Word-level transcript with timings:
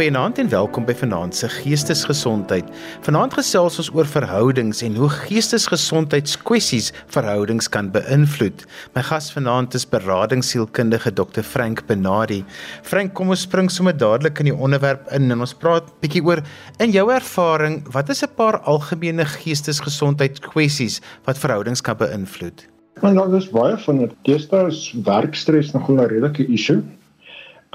Goeienaand 0.00 0.38
en 0.40 0.48
welkom 0.48 0.86
by 0.88 0.94
Vanaand 0.96 1.36
se 1.36 1.48
Geestesgesondheid. 1.52 2.64
Vanaand 3.04 3.34
gesels 3.36 3.74
ons 3.82 3.90
oor 3.92 4.06
verhoudings 4.08 4.78
en 4.86 4.94
hoe 4.96 5.10
geestesgesondheidskwessies 5.12 6.86
verhoudings 7.12 7.66
kan 7.68 7.90
beïnvloed. 7.92 8.62
My 8.94 9.02
gas 9.04 9.26
vanaand 9.34 9.74
is 9.76 9.84
beradingssielkundige 9.84 11.12
Dr. 11.18 11.44
Frank 11.44 11.82
Benardi. 11.90 12.38
Frank, 12.80 13.12
kom 13.12 13.34
ons 13.34 13.42
spring 13.44 13.68
sommer 13.68 13.92
dadelik 13.92 14.40
in 14.40 14.48
die 14.48 14.56
onderwerp 14.56 15.10
in 15.12 15.28
en 15.34 15.44
ons 15.44 15.52
praat 15.52 15.90
bietjie 16.00 16.24
oor 16.24 16.40
in 16.80 16.96
jou 16.96 17.04
ervaring, 17.12 17.82
wat 17.92 18.08
is 18.08 18.24
'n 18.24 18.32
paar 18.40 18.56
algemene 18.64 19.26
geestesgesondheidskwessies 19.28 21.02
wat 21.28 21.36
verhoudings 21.36 21.84
kan 21.84 22.00
beïnvloed? 22.00 22.64
Want 23.04 23.16
daar 23.16 23.36
is 23.36 23.50
baie 23.52 23.76
van 23.76 23.98
dit. 23.98 24.16
Deesdae 24.24 24.66
is 24.72 24.96
werkstres 25.04 25.74
nogal 25.76 26.00
'n 26.00 26.08
redelike 26.08 26.48
issue 26.48 26.80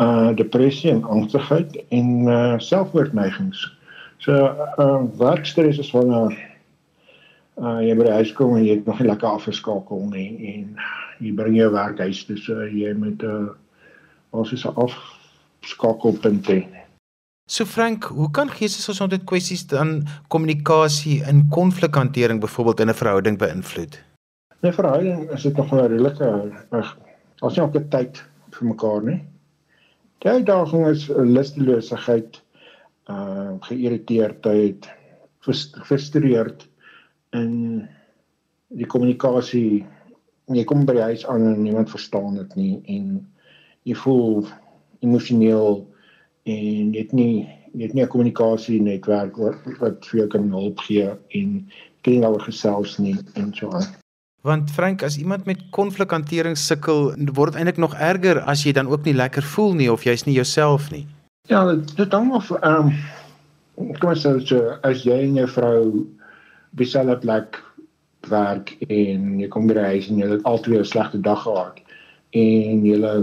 uh 0.01 0.35
depressie 0.35 0.91
en 0.91 1.03
angstigheid 1.03 1.77
en 1.89 2.27
uh 2.27 2.59
selfmoordneigings. 2.59 3.77
So 4.17 4.33
uh 4.77 5.01
werkstres 5.17 5.79
is 5.79 5.91
wanneer 5.91 6.35
uh 7.57 7.79
jy 7.81 7.95
by 7.95 8.07
die 8.09 8.17
huis 8.19 8.33
kom 8.33 8.55
en 8.57 8.65
jy 8.65 8.79
het 8.79 8.85
nog 8.85 8.99
nie 8.99 9.09
lekker 9.09 9.29
afgeskakel 9.29 10.07
nie 10.11 10.29
en 10.53 10.79
jy 11.23 11.31
bring 11.35 11.55
jou 11.55 11.69
werk 11.71 11.99
huis 12.03 12.25
toe 12.27 12.37
so 12.37 12.65
jy 12.67 12.93
met 12.93 13.23
'n 13.23 13.27
uh, 13.27 13.53
ons 14.31 14.51
is 14.51 14.65
'n 14.65 14.75
afskakelpunt 14.75 16.47
hê. 16.47 16.65
So 17.47 17.65
Frank, 17.65 18.03
hoe 18.03 18.31
kan 18.31 18.49
geestesgesondheid 18.49 19.23
kwessies 19.23 19.67
dan 19.67 20.07
kommunikasie 20.27 21.23
en 21.23 21.47
konflikhantering 21.49 22.39
byvoorbeeld 22.41 22.79
in 22.79 22.89
'n 22.89 22.93
verhouding 22.93 23.37
beïnvloed? 23.37 24.03
'n 24.63 24.73
Verhouding 24.73 25.29
is 25.31 25.43
dit 25.43 25.57
nog 25.57 25.71
'n 25.71 25.87
redelike 25.87 26.51
as 27.41 27.55
jy 27.55 27.61
op 27.61 27.73
die 27.73 27.87
tyd 27.87 28.23
vir 28.51 28.67
mekaar 28.67 29.03
nie. 29.03 29.21
Die 30.23 30.31
uitdaging 30.31 30.87
is 30.87 31.07
lusteloosheid, 31.07 32.41
uh 33.11 33.57
geïrriteerdheid, 33.67 34.87
gefrustreerd 35.45 36.65
in 37.37 37.51
die 38.73 38.87
kommunikasie. 38.89 39.85
Jy 40.53 40.63
kom 40.69 40.85
by 40.85 40.97
die 40.97 41.07
huis 41.11 41.25
aan 41.29 41.45
en 41.51 41.61
niemand 41.63 41.91
verstaan 41.93 42.37
dit 42.39 42.55
nie 42.55 42.73
en 42.95 43.19
jy 43.85 43.97
voel 44.01 44.45
emosioneel 45.05 45.83
en 46.49 46.93
jy 46.93 47.03
het 47.03 47.13
nie 47.13 47.45
jy 47.75 47.83
het 47.89 47.93
nie 47.93 48.03
'n 48.03 48.13
kommunikasie 48.13 48.81
netwerk 48.81 49.37
wat 49.37 49.67
wat 49.81 50.05
vir 50.05 50.19
jou 50.19 50.27
kan 50.27 50.49
help 50.49 50.79
gee 50.87 51.09
en 51.41 51.67
nie 52.05 52.29
oor 52.29 52.41
gesels 52.41 52.97
nie 52.99 53.17
en 53.35 53.53
so 53.53 53.69
aan. 53.69 54.04
Want 54.45 54.69
Frank, 54.71 55.01
as 55.03 55.17
iemand 55.17 55.45
met 55.49 55.61
konflikhantering 55.73 56.53
sukkel, 56.57 57.15
word 57.33 57.55
dit 57.55 57.61
eintlik 57.61 57.79
nog 57.81 57.95
erger 57.97 58.43
as 58.45 58.61
jy 58.61 58.75
dan 58.77 58.91
ook 58.91 59.07
nie 59.07 59.15
lekker 59.17 59.41
voel 59.55 59.73
nie 59.73 59.87
of 59.89 60.03
jy's 60.05 60.27
nie 60.27 60.35
jouself 60.35 60.91
nie. 60.93 61.07
Ja, 61.49 61.63
dit 61.73 62.13
hang 62.13 62.29
af 62.37 62.51
ehm 62.59 62.91
um, 62.91 63.95
kom 63.99 64.11
ons 64.11 64.21
sê 64.21 64.33
so, 64.45 64.59
as 64.85 65.01
jy 65.03 65.17
en 65.23 65.39
jou 65.39 65.47
vrou 65.49 65.79
dieselfde 66.77 67.15
plek 67.23 67.57
werk 68.29 68.75
en 68.85 69.39
jy 69.41 69.49
kom 69.49 69.65
by 69.67 69.79
die 69.79 69.87
huis 69.95 70.11
en 70.11 70.21
jy 70.21 70.29
het 70.35 70.45
altyd 70.51 70.77
'n 70.77 70.91
slegte 70.91 71.21
dag 71.25 71.41
gehad 71.41 71.81
en 72.43 72.85
julle 72.85 73.13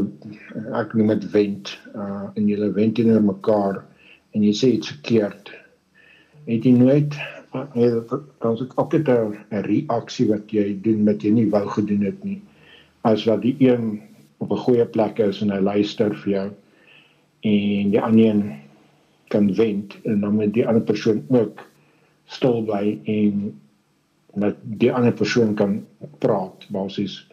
ek 0.82 0.94
noem 0.98 1.14
dit 1.14 1.30
vent 1.36 1.72
uh 1.94 2.26
en 2.34 2.50
julle 2.50 2.72
vent 2.74 2.98
teenoor 2.98 3.22
mekaar 3.30 3.78
en 4.34 4.42
jy 4.42 4.52
sê 4.58 4.74
iets 4.74 4.90
verkeerd. 4.90 5.54
Het 6.50 6.66
jy 6.66 6.74
nooit 6.82 7.14
dan 7.52 8.52
is 8.52 8.58
dit 8.58 8.76
altyd 8.76 9.08
'n 9.08 9.62
reaksie 9.68 10.28
wat 10.28 10.50
jy 10.50 10.78
doen 10.82 11.04
wat 11.04 11.22
jy 11.22 11.30
nie 11.30 11.50
wou 11.50 11.66
gedoen 11.68 12.04
het 12.08 12.24
nie. 12.24 12.40
As 13.04 13.24
wat 13.24 13.42
die 13.42 13.56
een 13.58 14.00
op 14.38 14.52
'n 14.52 14.64
goeie 14.64 14.86
plek 14.86 15.18
is 15.18 15.42
en 15.42 15.50
hy 15.50 15.60
luister 15.60 16.14
vir 16.14 16.32
jou 16.32 16.50
en 17.40 17.90
die 17.90 18.00
ander 18.00 18.24
een 18.24 18.42
kan 19.28 19.54
vent 19.54 19.96
en 20.04 20.20
dan 20.20 20.36
met 20.36 20.52
die 20.52 20.66
ander 20.66 20.82
persoon 20.82 21.24
ook 21.28 21.60
stil 22.24 22.62
bly 22.62 22.98
en 23.04 23.60
dat 24.34 24.56
die 24.62 24.92
ander 24.92 25.12
persoon 25.12 25.54
kan 25.54 25.86
praat 26.18 26.66
basies 26.70 27.28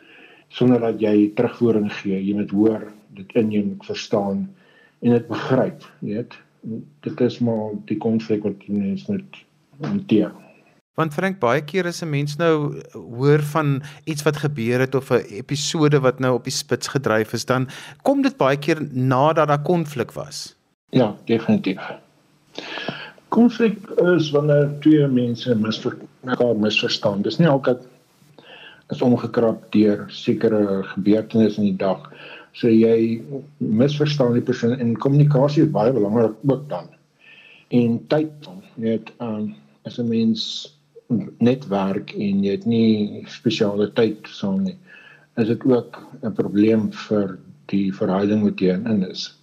sonder 0.48 0.80
dat 0.80 1.00
jy 1.00 1.32
terugvoering 1.36 1.92
gee. 1.94 2.18
Jy 2.26 2.34
moet 2.34 2.52
hoor, 2.52 2.88
dit 3.14 3.34
in 3.34 3.52
jou 3.52 3.66
verstaan 3.86 4.50
en 5.00 5.12
dit 5.12 5.28
begryp, 5.28 5.86
weet. 6.00 6.34
Dit 7.06 7.22
is 7.22 7.40
maar 7.40 7.78
die 7.86 7.98
konflik 7.98 8.44
wat 8.44 8.66
jy 8.66 8.98
moet 9.08 9.46
hanteer. 9.82 10.32
Want 11.00 11.14
Frank 11.16 11.40
baie 11.40 11.62
keer 11.64 11.86
is 11.86 12.02
'n 12.04 12.10
mens 12.10 12.36
nou 12.36 12.82
hoor 12.92 13.40
van 13.40 13.82
iets 14.04 14.24
wat 14.24 14.38
gebeur 14.38 14.80
het 14.80 14.96
of 14.96 15.12
'n 15.12 15.24
episode 15.42 16.00
wat 16.00 16.20
nou 16.20 16.34
op 16.34 16.44
die 16.44 16.54
spits 16.54 16.88
gedryf 16.88 17.34
is, 17.34 17.46
dan 17.46 17.70
kom 18.02 18.22
dit 18.22 18.38
baie 18.38 18.58
keer 18.58 18.88
nadat 18.92 19.48
daar 19.48 19.62
konflik 19.62 20.12
was. 20.12 20.56
Ja, 20.90 21.16
definitief. 21.26 21.80
Konflik 23.30 23.78
is 24.18 24.32
wanneer 24.32 24.80
twee 24.80 25.08
mense 25.08 25.56
misver 25.56 25.98
mekaar 26.22 26.56
misverstaan. 26.56 27.22
Dis 27.22 27.38
nie 27.38 27.48
altyd 27.48 27.78
is 28.90 29.02
omgekrap 29.02 29.72
deur 29.72 30.06
sekere 30.08 30.84
gebeurtenisse 30.84 31.62
in 31.62 31.68
die 31.68 31.78
dag. 31.78 32.12
So 32.52 32.68
jy 32.68 33.22
misverstaan 33.58 34.34
die 34.34 34.42
persoon 34.42 34.80
en 34.80 34.98
kommunikasie 34.98 35.64
is 35.64 35.72
baie 35.72 35.94
belangrik 35.94 36.36
ook 36.48 36.70
dan. 36.70 36.90
En 37.70 38.00
tyd, 38.08 38.50
net 38.76 39.12
ehm 39.18 39.36
um, 39.36 39.56
as 39.86 40.00
'n 40.00 40.08
mens 40.10 40.76
net 41.40 41.68
werk 41.68 42.14
en 42.14 42.44
jy 42.44 42.52
het 42.52 42.66
nie 42.66 43.26
spesiale 43.28 43.90
tyd 43.94 44.28
saam 44.28 44.64
nie, 44.64 44.78
is 45.38 45.48
dit 45.48 45.66
ook 45.66 45.98
'n 46.24 46.34
probleem 46.34 46.92
vir 46.92 47.40
die 47.68 47.92
verhouding 47.94 48.44
wat 48.44 48.60
jy 48.60 48.74
in 48.74 49.04
is. 49.04 49.40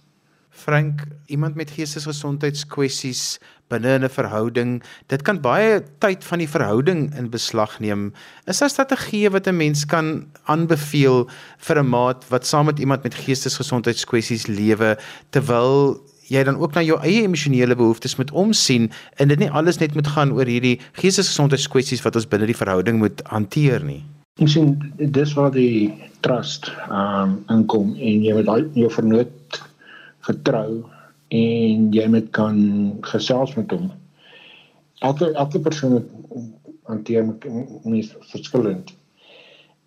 Frank, 0.57 1.03
iemand 1.29 1.55
met 1.55 1.69
geestesgesondheidskwessies 1.69 3.37
binne 3.69 3.99
'n 3.99 4.09
verhouding, 4.09 4.83
dit 5.07 5.21
kan 5.21 5.41
baie 5.41 5.83
tyd 5.99 6.23
van 6.23 6.39
die 6.39 6.49
verhouding 6.49 7.13
in 7.15 7.29
beslag 7.29 7.79
neem. 7.79 8.13
Is 8.45 8.59
daar 8.59 8.69
strategieë 8.69 9.29
wat 9.29 9.47
'n 9.47 9.57
mens 9.57 9.85
kan 9.85 10.31
aanbeveel 10.45 11.29
vir 11.57 11.77
'n 11.79 11.89
maat 11.89 12.29
wat 12.29 12.45
saam 12.45 12.65
met 12.65 12.79
iemand 12.79 13.03
met 13.03 13.13
geestesgesondheidskwessies 13.13 14.47
lewe 14.47 14.97
terwyl 15.29 16.01
jy 16.31 16.43
dan 16.43 16.59
ook 16.59 16.75
na 16.75 16.83
jou 16.83 16.97
eie 17.01 17.23
emosionele 17.23 17.75
behoeftes 17.75 18.17
moet 18.19 18.31
omsien 18.31 18.89
en 19.17 19.31
dit 19.31 19.39
nie 19.39 19.51
alles 19.51 19.79
net 19.79 19.95
moet 19.95 20.07
gaan 20.15 20.33
oor 20.35 20.49
hierdie 20.49 20.77
geestesgesondheidskwessies 20.99 22.03
wat 22.05 22.19
ons 22.19 22.27
binne 22.29 22.49
die 22.49 22.57
verhouding 22.57 22.99
moet 23.01 23.23
hanteer 23.31 23.83
nie. 23.83 24.03
Ek 24.37 24.51
sien 24.53 24.75
dis 24.99 25.33
waar 25.37 25.53
die 25.55 25.93
trust 26.25 26.69
um 26.93 27.39
inkom 27.53 27.95
en 27.95 28.25
jy 28.25 28.35
moet 28.37 28.49
daai 28.49 28.67
jou 28.77 28.91
vernoot 28.93 29.61
vertrou 30.27 30.83
en 31.33 31.87
jy 31.95 32.05
moet 32.11 32.29
kan 32.35 32.59
gesels 33.07 33.55
met 33.57 33.71
hom. 33.73 33.89
Elke 35.05 35.31
elke 35.33 35.61
persoon 35.63 36.03
hanteer 36.87 37.25
mens 37.25 38.13
verskillend. 38.31 38.93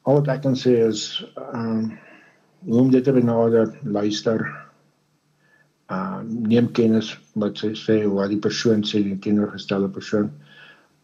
Al 0.09 0.21
wat 0.21 0.33
ek 0.35 0.43
kan 0.49 0.57
sê 0.59 0.77
is 0.89 1.23
um 1.53 1.93
hoe 2.67 2.81
om 2.83 2.91
dit 2.93 3.05
te 3.05 3.13
benader, 3.13 3.71
luister, 3.89 4.43
uh 5.91 6.21
neem 6.23 6.71
kennis 6.77 7.13
wat 7.35 7.59
sy 7.59 7.73
sê 7.75 8.01
wat 8.07 8.31
die 8.31 8.41
persoon 8.43 8.85
sê 8.87 9.03
die 9.03 9.19
teenoorgestelde 9.19 9.91
persoon. 9.93 10.31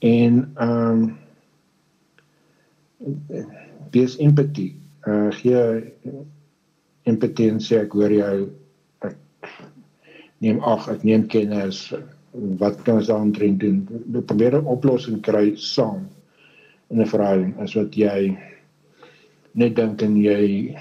En 0.06 0.42
um 0.62 1.06
dis 3.94 4.18
empatie. 4.22 4.74
Uh 5.06 5.30
gee 5.40 5.62
empatie 7.10 7.50
en 7.50 7.62
sê 7.62 7.82
ek 7.84 7.96
hoor 7.98 8.14
jou. 8.14 8.36
Ek 9.06 9.16
neem 10.44 10.62
ag 10.64 10.88
ek 10.92 11.04
neem 11.06 11.26
kennis. 11.32 11.88
Wat 12.60 12.82
kan 12.84 13.00
ons 13.00 13.08
doen? 13.08 13.80
Doen 13.88 14.26
probeer 14.26 14.60
'n 14.60 14.66
oplossing 14.66 15.22
kry 15.22 15.56
saam 15.56 16.06
in 16.90 17.00
'n 17.00 17.06
verhouding 17.06 17.56
as 17.58 17.74
wat 17.74 17.96
jy 17.96 18.36
net 19.54 19.74
dink 19.76 20.02
en 20.02 20.16
jy 20.20 20.76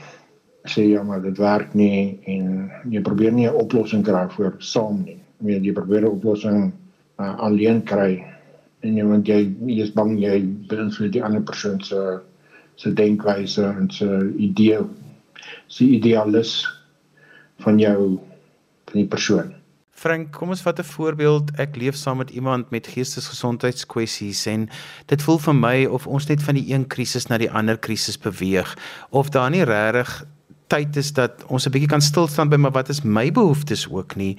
sê 0.70 0.88
ja 0.92 1.04
maar 1.04 1.22
dit 1.22 1.38
werk 1.38 1.74
nie 1.74 2.20
en 2.26 2.72
jy 2.90 3.02
probeer 3.02 3.32
nie 3.32 3.48
'n 3.48 3.56
oplossing 3.56 4.04
kry 4.06 4.28
vir 4.38 4.56
saam 4.60 5.04
nie. 5.04 5.20
Nee, 5.40 5.60
jy 5.60 5.74
probeer 5.74 6.02
'n 6.02 6.16
oplossing 6.18 6.72
uh, 7.20 7.36
alleen 7.40 7.84
kry 7.84 8.24
en 8.82 8.98
jy 8.98 9.06
want 9.06 9.28
jy 9.28 9.42
jy 9.66 9.82
is 9.84 9.94
bang 9.94 10.18
jy 10.20 10.42
beïnvloed 10.70 11.12
die 11.12 11.24
ander 11.24 11.42
persoon 11.42 11.82
se 11.82 12.20
se 12.76 12.94
denkwyse 12.94 13.64
en 13.64 13.90
se 13.92 14.08
idee 14.38 14.80
se 15.68 15.84
idealis 15.84 16.66
van 17.64 17.80
jou 17.80 18.20
van 18.86 19.00
die 19.02 19.08
persoon. 19.08 19.54
Frank, 19.96 20.34
kom 20.36 20.50
ons 20.52 20.62
vat 20.62 20.80
'n 20.80 20.84
voorbeeld. 20.84 21.52
Ek 21.58 21.76
leef 21.76 21.96
saam 21.96 22.18
met 22.18 22.30
iemand 22.30 22.70
met 22.70 22.88
geestesgesondheidskwessies 22.88 24.46
en 24.46 24.70
dit 25.06 25.22
voel 25.22 25.38
vir 25.40 25.56
my 25.56 25.86
of 25.86 26.08
ons 26.08 26.28
net 26.28 26.44
van 26.44 26.56
die 26.56 26.74
een 26.74 26.88
krisis 26.88 27.28
na 27.28 27.38
die 27.38 27.52
ander 27.52 27.78
krisis 27.78 28.18
beweeg 28.18 28.78
of 29.10 29.30
daar 29.30 29.50
nie 29.50 29.64
regtig 29.64 30.26
tyd 30.68 30.96
is 30.96 31.14
dat 31.14 31.44
ons 31.48 31.66
'n 31.68 31.72
bietjie 31.72 31.90
kan 31.90 32.02
stil 32.02 32.28
staan 32.28 32.50
by 32.50 32.58
maar 32.58 32.72
wat 32.72 32.90
is 32.90 33.04
my 33.04 33.32
behoeftes 33.32 33.88
ook 33.90 34.16
nie. 34.16 34.38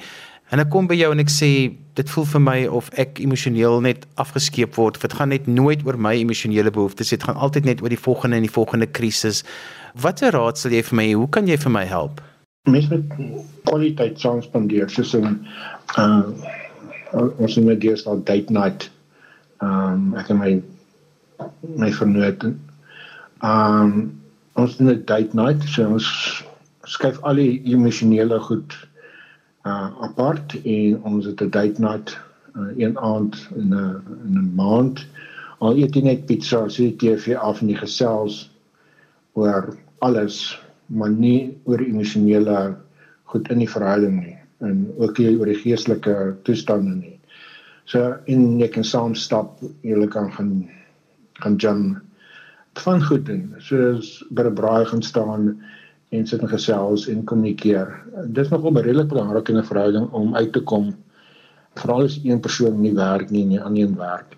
En 0.50 0.58
ek 0.58 0.70
kom 0.70 0.87
by 0.87 0.94
jou 0.94 1.12
en 1.12 1.19
ek 1.19 1.31
sê 1.31 1.75
dit 1.94 2.11
voel 2.11 2.25
vir 2.25 2.40
my 2.40 2.67
of 2.67 2.90
ek 2.94 3.19
emosioneel 3.19 3.81
net 3.81 4.06
afgeskeep 4.14 4.75
word. 4.75 5.00
Dit 5.00 5.12
gaan 5.12 5.28
net 5.28 5.46
nooit 5.46 5.87
oor 5.87 5.99
my 5.99 6.14
emosionele 6.14 6.70
behoeftes, 6.70 7.08
dit 7.08 7.23
gaan 7.23 7.37
altyd 7.37 7.64
net 7.64 7.82
oor 7.82 7.88
die 7.88 7.99
volgende 7.99 8.37
en 8.37 8.43
die 8.43 8.50
volgende 8.50 8.87
krisis. 8.87 9.44
Watter 9.94 10.32
raad 10.32 10.58
sal 10.58 10.70
jy 10.70 10.82
vir 10.82 10.96
my? 10.96 11.12
Hoe 11.12 11.28
kan 11.28 11.46
jy 11.46 11.56
vir 11.56 11.70
my 11.70 11.84
help? 11.84 12.20
mens 12.67 12.88
met 12.88 13.02
kwaliteit 13.64 14.20
saam 14.20 14.43
spandeer 14.43 14.90
soos 14.90 15.14
'n 15.14 15.46
uh 15.99 16.22
ons 17.38 17.55
het 17.55 17.64
net 17.64 17.84
eers 17.84 18.06
al 18.06 18.22
date 18.22 18.52
night. 18.52 18.90
Ehm 19.62 19.93
um, 19.93 20.14
ek 20.19 20.29
en 20.29 20.38
my 20.38 20.62
my 21.76 21.93
vernoot. 21.93 22.43
Ehm 22.44 23.82
um, 23.82 24.20
ons 24.56 24.76
het 24.79 24.81
'n 24.81 25.05
date 25.05 25.37
night, 25.37 25.62
so 25.69 25.88
ons 25.88 26.08
skuif 26.85 27.19
al 27.23 27.41
die 27.41 27.62
emosionele 27.73 28.38
goed 28.41 28.76
uh 29.67 29.91
apart 30.06 30.55
en 30.64 31.03
ons 31.03 31.26
het 31.26 31.43
'n 31.43 31.50
date 31.50 31.81
night 31.81 32.17
uh, 32.56 32.73
een 32.76 32.99
aand 32.99 33.49
in 33.56 33.75
'n 33.75 34.03
in 34.26 34.38
'n 34.38 34.55
maand. 34.55 35.06
Al 35.58 35.76
eet 35.76 35.94
jy 35.94 36.03
net 36.03 36.26
pizza, 36.26 36.69
sien 36.69 36.87
jy 36.87 36.97
TV 36.97 37.37
af 37.37 37.62
en 37.62 37.69
jy 37.69 37.76
gesels 37.76 38.50
oor 39.32 39.76
alles 39.99 40.61
maar 40.87 41.11
nie 41.11 41.58
oor 41.64 41.81
emosionele 41.81 42.76
goed 43.25 43.49
in 43.50 43.58
die 43.58 43.70
verhouding 43.70 44.20
nie 44.23 44.38
en 44.61 44.93
ook 44.99 45.19
nie 45.19 45.37
oor 45.38 45.47
die 45.47 45.61
geestelike 45.61 46.37
toestande 46.43 46.94
nie. 46.94 47.19
So 47.85 48.17
en 48.26 48.58
jy 48.58 48.69
kan 48.69 48.85
saam 48.85 49.14
stap, 49.14 49.61
jy 49.82 50.06
kan 50.06 50.32
gaan 50.32 50.69
gaan 51.43 51.56
jam 51.56 52.00
van 52.81 53.02
goed 53.05 53.26
doen. 53.26 53.55
Soos 53.58 54.25
by 54.31 54.43
'n 54.43 54.55
braai 54.55 54.84
gaan 54.84 55.02
staan 55.02 55.62
en 56.08 56.26
sit 56.26 56.40
en 56.40 56.49
gesels 56.49 57.08
en 57.08 57.25
kommunikeer. 57.25 58.02
Dit 58.26 58.44
is 58.44 58.50
nogal 58.50 58.81
redelik 58.81 59.08
belangrik 59.08 59.49
in 59.49 59.58
'n 59.58 59.64
verhouding 59.64 60.11
om 60.11 60.37
uit 60.37 60.52
te 60.52 60.61
kom 60.61 60.94
veral 61.75 62.02
as 62.02 62.20
een 62.25 62.40
persoon 62.40 62.81
nie 62.81 62.94
werk 62.94 63.31
nie 63.31 63.43
en 63.43 63.49
die 63.49 63.62
ander 63.62 63.82
een 63.82 63.96
werk. 63.96 64.37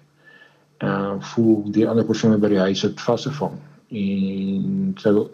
Uh 0.82 1.14
voel 1.32 1.70
die 1.72 1.88
ander 1.88 2.04
persoon 2.04 2.40
by 2.40 2.48
die 2.48 2.58
huis 2.58 2.82
het 2.82 3.00
vasgevang 3.00 3.58
en 3.88 4.94
so 4.96 5.30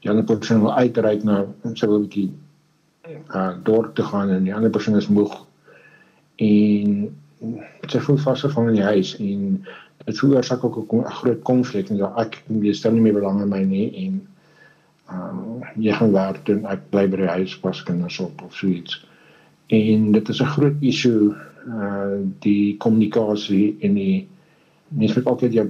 die 0.00 0.10
ander 0.10 0.24
persoon 0.24 0.60
wil 0.60 0.74
uitreik 0.74 1.24
na 1.24 1.44
so 1.74 1.94
'n 1.94 2.02
bietjie 2.06 2.30
uh 3.34 3.52
dorp 3.62 3.94
te 3.94 4.02
gaan 4.02 4.30
en 4.30 4.44
die 4.44 4.54
ander 4.54 4.70
persoon 4.70 4.96
is 4.96 5.08
moeg 5.08 5.46
en 6.36 7.16
sy 7.86 8.00
voel 8.00 8.18
vasgevang 8.18 8.68
in 8.68 8.74
die 8.74 8.88
huis 8.90 9.14
en 9.18 9.64
dit 10.08 10.18
veroorsaak 10.18 10.64
ook 10.64 10.92
'n 10.92 11.04
groot 11.20 11.42
konflik 11.42 11.90
en 11.90 12.00
ja 12.00 12.12
ek 12.24 12.40
jy 12.48 12.72
stel 12.72 12.92
nie 12.92 13.04
meer 13.06 13.18
belang 13.20 13.42
in 13.42 13.52
my 13.52 13.62
nie 13.64 13.88
en 14.04 14.20
uh 15.10 15.60
jy 15.76 15.92
gaan 15.92 16.12
werk 16.12 16.40
doen 16.46 16.64
ek 16.66 16.88
bly 16.90 17.04
by 17.08 17.16
die 17.16 17.34
huis 17.34 17.58
pas 17.60 17.82
kinders 17.82 18.20
op 18.20 18.42
of 18.42 18.54
so 18.54 18.66
iets 18.66 19.04
en 19.68 20.12
dit 20.12 20.28
is 20.28 20.40
'n 20.40 20.54
groot 20.56 20.78
issue 20.80 21.34
uh 21.66 22.18
die 22.40 22.76
kommunikasie 22.76 23.76
en 23.80 23.94
die 23.94 24.28
mens 24.88 25.14
moet 25.14 25.26
altyd 25.26 25.52
jou 25.52 25.68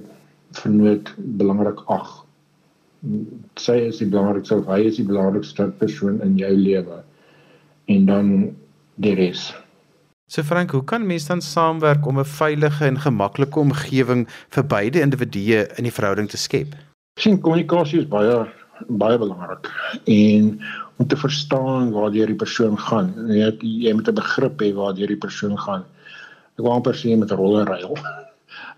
vernoot 0.62 1.14
belangrik 1.18 1.82
ag 1.86 2.24
sy 3.54 3.76
is 3.90 3.98
die 3.98 4.10
belangrikste 4.10 4.62
hy 4.66 4.80
is 4.90 4.96
die 4.96 5.06
belangrikste 5.06 5.70
persoon 5.82 6.22
in 6.22 6.38
jou 6.38 6.54
lewe 6.54 7.02
en 7.88 8.06
dan 8.06 8.32
die 8.96 9.14
res. 9.14 9.48
So 10.28 10.42
Frank, 10.44 10.70
hoe 10.70 10.84
kan 10.84 11.06
mense 11.06 11.26
dan 11.26 11.40
saamwerk 11.40 12.06
om 12.06 12.18
'n 12.20 12.24
veilige 12.24 12.84
en 12.84 13.00
gemaklike 13.00 13.58
omgewing 13.58 14.28
vir 14.48 14.64
beide 14.64 15.00
individue 15.00 15.66
in 15.76 15.84
die 15.88 15.92
verhouding 15.92 16.28
te 16.28 16.36
skep? 16.36 16.74
Sien, 17.20 17.40
kommunikasie 17.40 18.00
is 18.00 18.08
baie 18.08 18.44
baie 18.88 19.18
belangrik 19.18 19.70
en 20.04 20.60
om 20.96 21.06
te 21.06 21.16
verstaan 21.16 21.90
waar 21.90 22.10
die 22.10 22.34
persoon 22.34 22.78
gaan. 22.78 23.14
Jy 23.28 23.40
het, 23.40 23.62
jy 23.62 23.92
moet 23.92 24.08
'n 24.08 24.14
begrip 24.14 24.60
hê 24.60 24.74
waar 24.74 24.94
die 24.94 25.16
persoon 25.16 25.58
gaan. 25.58 25.84
Ek 26.58 26.64
wou 26.64 26.74
amper 26.74 26.94
sê 26.94 27.16
met 27.16 27.30
rolle 27.30 27.64
ruil. 27.64 27.96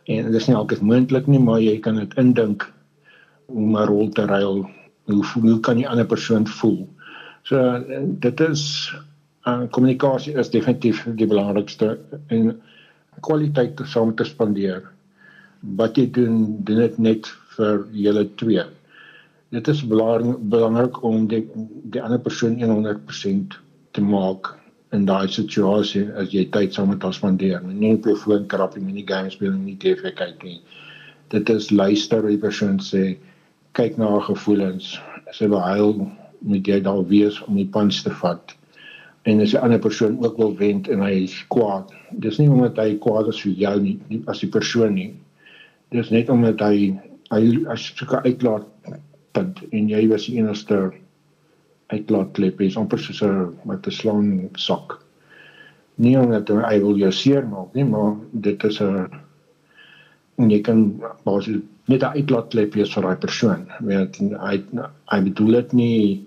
En 0.07 0.25
dit 0.25 0.35
is 0.35 0.47
nie 0.47 0.57
altyd 0.57 0.81
moontlik 0.81 1.27
nie, 1.27 1.39
maar 1.39 1.61
jy 1.61 1.79
kan 1.79 1.97
dit 1.97 2.15
indink 2.15 2.73
om 3.47 3.77
'n 3.77 3.87
rol 3.87 4.09
te 4.09 4.25
ruil. 4.27 4.71
Hoe 5.05 5.25
hoe 5.25 5.61
kan 5.61 5.77
die 5.77 5.89
ander 5.89 6.07
persoon 6.07 6.47
voel? 6.47 6.89
So 7.43 7.85
dit 8.19 8.41
is 8.41 8.95
uh, 9.47 9.67
kommunikasie 9.71 10.35
is 10.39 10.51
definitief 10.53 11.05
die 11.17 11.29
belangrikste 11.29 11.95
en 12.29 12.53
kwaliteit 13.25 13.81
saam 13.87 14.15
te 14.17 14.25
spandeer. 14.25 14.85
Wat 15.77 15.99
jy 15.99 16.07
doen, 16.17 16.37
doen 16.65 16.81
dit 16.85 16.99
net 16.99 17.29
vir 17.57 17.83
julle 17.93 18.25
twee. 18.41 18.65
Dit 19.51 19.69
is 19.69 19.83
belangrik 19.87 20.39
belangrik 20.53 21.03
om 21.05 21.27
die 21.29 21.43
die 21.93 22.03
ander 22.03 22.21
persoon 22.23 22.57
100% 22.61 23.59
te 23.97 24.05
maak 24.05 24.55
in 24.95 25.07
daai 25.07 25.29
situasie 25.31 26.07
as 26.19 26.33
jy 26.35 26.47
tyd 26.55 26.75
saam 26.75 26.93
met 26.93 27.03
hom 27.07 27.15
spandeer. 27.15 27.63
Nie 27.67 27.97
op 27.99 28.07
jou 28.09 28.17
foon 28.19 28.47
krap 28.51 28.77
en 28.79 28.87
nie 28.87 29.07
games 29.07 29.37
speel 29.39 29.53
nie, 29.57 29.77
TV 29.77 30.15
kyk 30.17 30.47
nie. 30.47 30.61
Dit 31.31 31.51
is 31.51 31.71
luister 31.71 32.23
wat 32.25 32.35
die 32.35 32.43
persoon 32.43 32.81
sê 32.83 33.05
kyk 33.79 33.99
na 33.99 34.09
haar 34.15 34.27
gevoelens. 34.31 34.97
Sy 35.35 35.47
wil 35.51 35.63
huil, 35.63 35.93
moet 36.43 36.67
jy 36.67 36.81
daar 36.83 37.05
wees 37.07 37.39
om 37.47 37.59
die 37.59 37.69
pans 37.71 38.01
te 38.03 38.11
vat. 38.23 38.57
En 39.29 39.41
as 39.41 39.53
'n 39.53 39.63
ander 39.65 39.79
persoon 39.79 40.25
ook 40.25 40.37
wil 40.37 40.57
wend 40.57 40.89
en 40.89 41.01
hy 41.01 41.11
is 41.25 41.45
kwaad, 41.49 41.93
dis 42.11 42.39
nie 42.39 42.49
omdat 42.49 42.77
hy 42.77 42.97
kwaad 42.99 43.29
is 43.29 43.41
vir 43.41 43.53
jou 43.53 43.81
nie, 43.81 43.99
nie 44.09 44.23
as 44.27 44.41
die 44.41 44.49
persoon 44.49 44.95
nie. 44.95 45.13
Dis 45.91 46.11
net 46.11 46.29
omdat 46.31 46.61
hy 46.61 46.97
hy 47.31 47.43
as 47.69 47.91
jy 47.91 48.07
kyk 48.07 48.25
uitlaat 48.25 48.67
punt 49.33 49.61
en 49.71 49.89
jy 49.89 50.09
was 50.09 50.27
die 50.27 50.39
enigste 50.39 50.93
uitlaat 51.91 52.33
klep 52.33 52.61
is 52.61 52.77
amper 52.77 52.99
soos 52.99 53.23
'n 53.23 53.57
met 53.65 53.87
'n 53.87 53.91
slang 53.91 54.51
sak. 54.57 54.99
Nie 55.99 56.17
omdat 56.19 56.49
hy 56.49 56.79
wil 56.81 56.97
jou 56.97 57.13
seermaak 57.13 57.75
nie, 57.75 57.85
maar 57.85 58.17
dit 58.33 58.65
is 58.65 58.81
'n 58.81 59.07
en 60.39 60.51
jy 60.51 60.61
kan 60.63 61.03
basies 61.25 61.61
net 61.89 62.03
'n 62.03 62.17
uitlaatklep 62.17 62.75
wees 62.75 62.95
vir 62.95 63.03
daai 63.03 63.17
persoon. 63.17 63.67
Weet 63.81 64.17
hy 64.17 64.63
hy 65.13 65.21
bedoel 65.21 65.53
dit 65.53 65.73
nie 65.73 66.27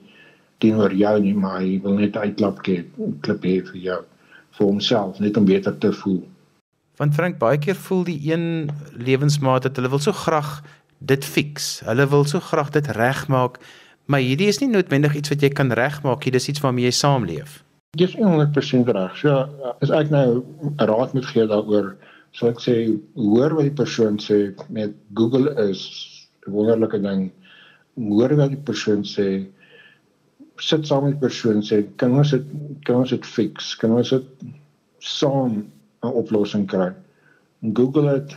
teenoor 0.59 0.93
jou 0.93 1.19
nie, 1.21 1.33
maar 1.33 1.59
hy 1.61 1.79
wil 1.83 1.97
net 1.99 2.15
'n 2.15 2.29
uitlaatklep 2.29 3.43
hê 3.43 3.55
vir 3.71 3.79
jou 3.87 4.01
vir 4.57 4.67
homself, 4.67 5.19
net 5.19 5.37
om 5.37 5.45
beter 5.45 5.77
te 5.77 5.91
voel. 5.91 6.23
Want 6.97 7.15
Frank 7.15 7.39
baie 7.39 7.57
keer 7.57 7.75
voel 7.75 8.03
die 8.03 8.31
een 8.31 8.69
lewensmaat 8.93 9.63
dat 9.63 9.75
hulle 9.75 9.89
wil 9.89 9.99
so 9.99 10.11
graag 10.11 10.61
dit 10.99 11.25
fix. 11.25 11.79
Hulle 11.79 12.07
wil 12.07 12.25
so 12.25 12.39
graag 12.39 12.69
dit 12.69 12.87
regmaak, 12.87 13.59
maar 14.05 14.19
hierdie 14.19 14.47
is 14.47 14.59
nie 14.59 14.69
noodwendig 14.69 15.15
iets 15.15 15.29
wat 15.29 15.41
jy 15.41 15.49
kan 15.49 15.71
regmaak 15.71 16.25
nie, 16.25 16.31
dis 16.31 16.49
iets 16.49 16.61
waarmee 16.61 16.85
jy 16.85 16.91
saamleef. 16.91 17.63
Jy 17.97 18.05
is 18.05 18.15
100% 18.15 18.89
reg. 18.89 19.17
So 19.17 19.49
as 19.81 19.89
ek 19.89 20.09
nou 20.09 20.45
raad 20.77 21.13
moet 21.13 21.25
gee 21.25 21.47
daaroor, 21.47 21.95
So 22.33 22.49
ek 22.49 22.61
sê 22.65 22.75
hoor 23.13 23.53
wat 23.53 23.67
die 23.67 23.77
persoon 23.77 24.17
sê 24.21 24.37
met 24.73 24.95
Google 25.17 25.53
is 25.69 25.81
'n 26.47 26.51
wonderlike 26.51 26.99
ding. 27.01 27.31
Hoor 27.95 28.33
wat 28.35 28.49
die 28.49 28.65
persoon 28.69 29.03
sê. 29.05 29.45
Sit 30.61 30.85
saam 30.87 31.07
met 31.07 31.15
die 31.15 31.23
persoon 31.23 31.63
sê 31.65 31.81
kan 31.97 32.13
ons 32.17 32.31
dit 32.35 32.45
kan 32.85 33.01
ons 33.01 33.09
dit 33.09 33.25
fix? 33.25 33.73
Kan 33.81 33.95
ons 33.97 34.09
dit 34.09 34.45
saam 34.99 35.63
'n 36.03 36.13
oplossing 36.21 36.67
kry? 36.67 36.91
Google 37.73 38.19
dit 38.19 38.35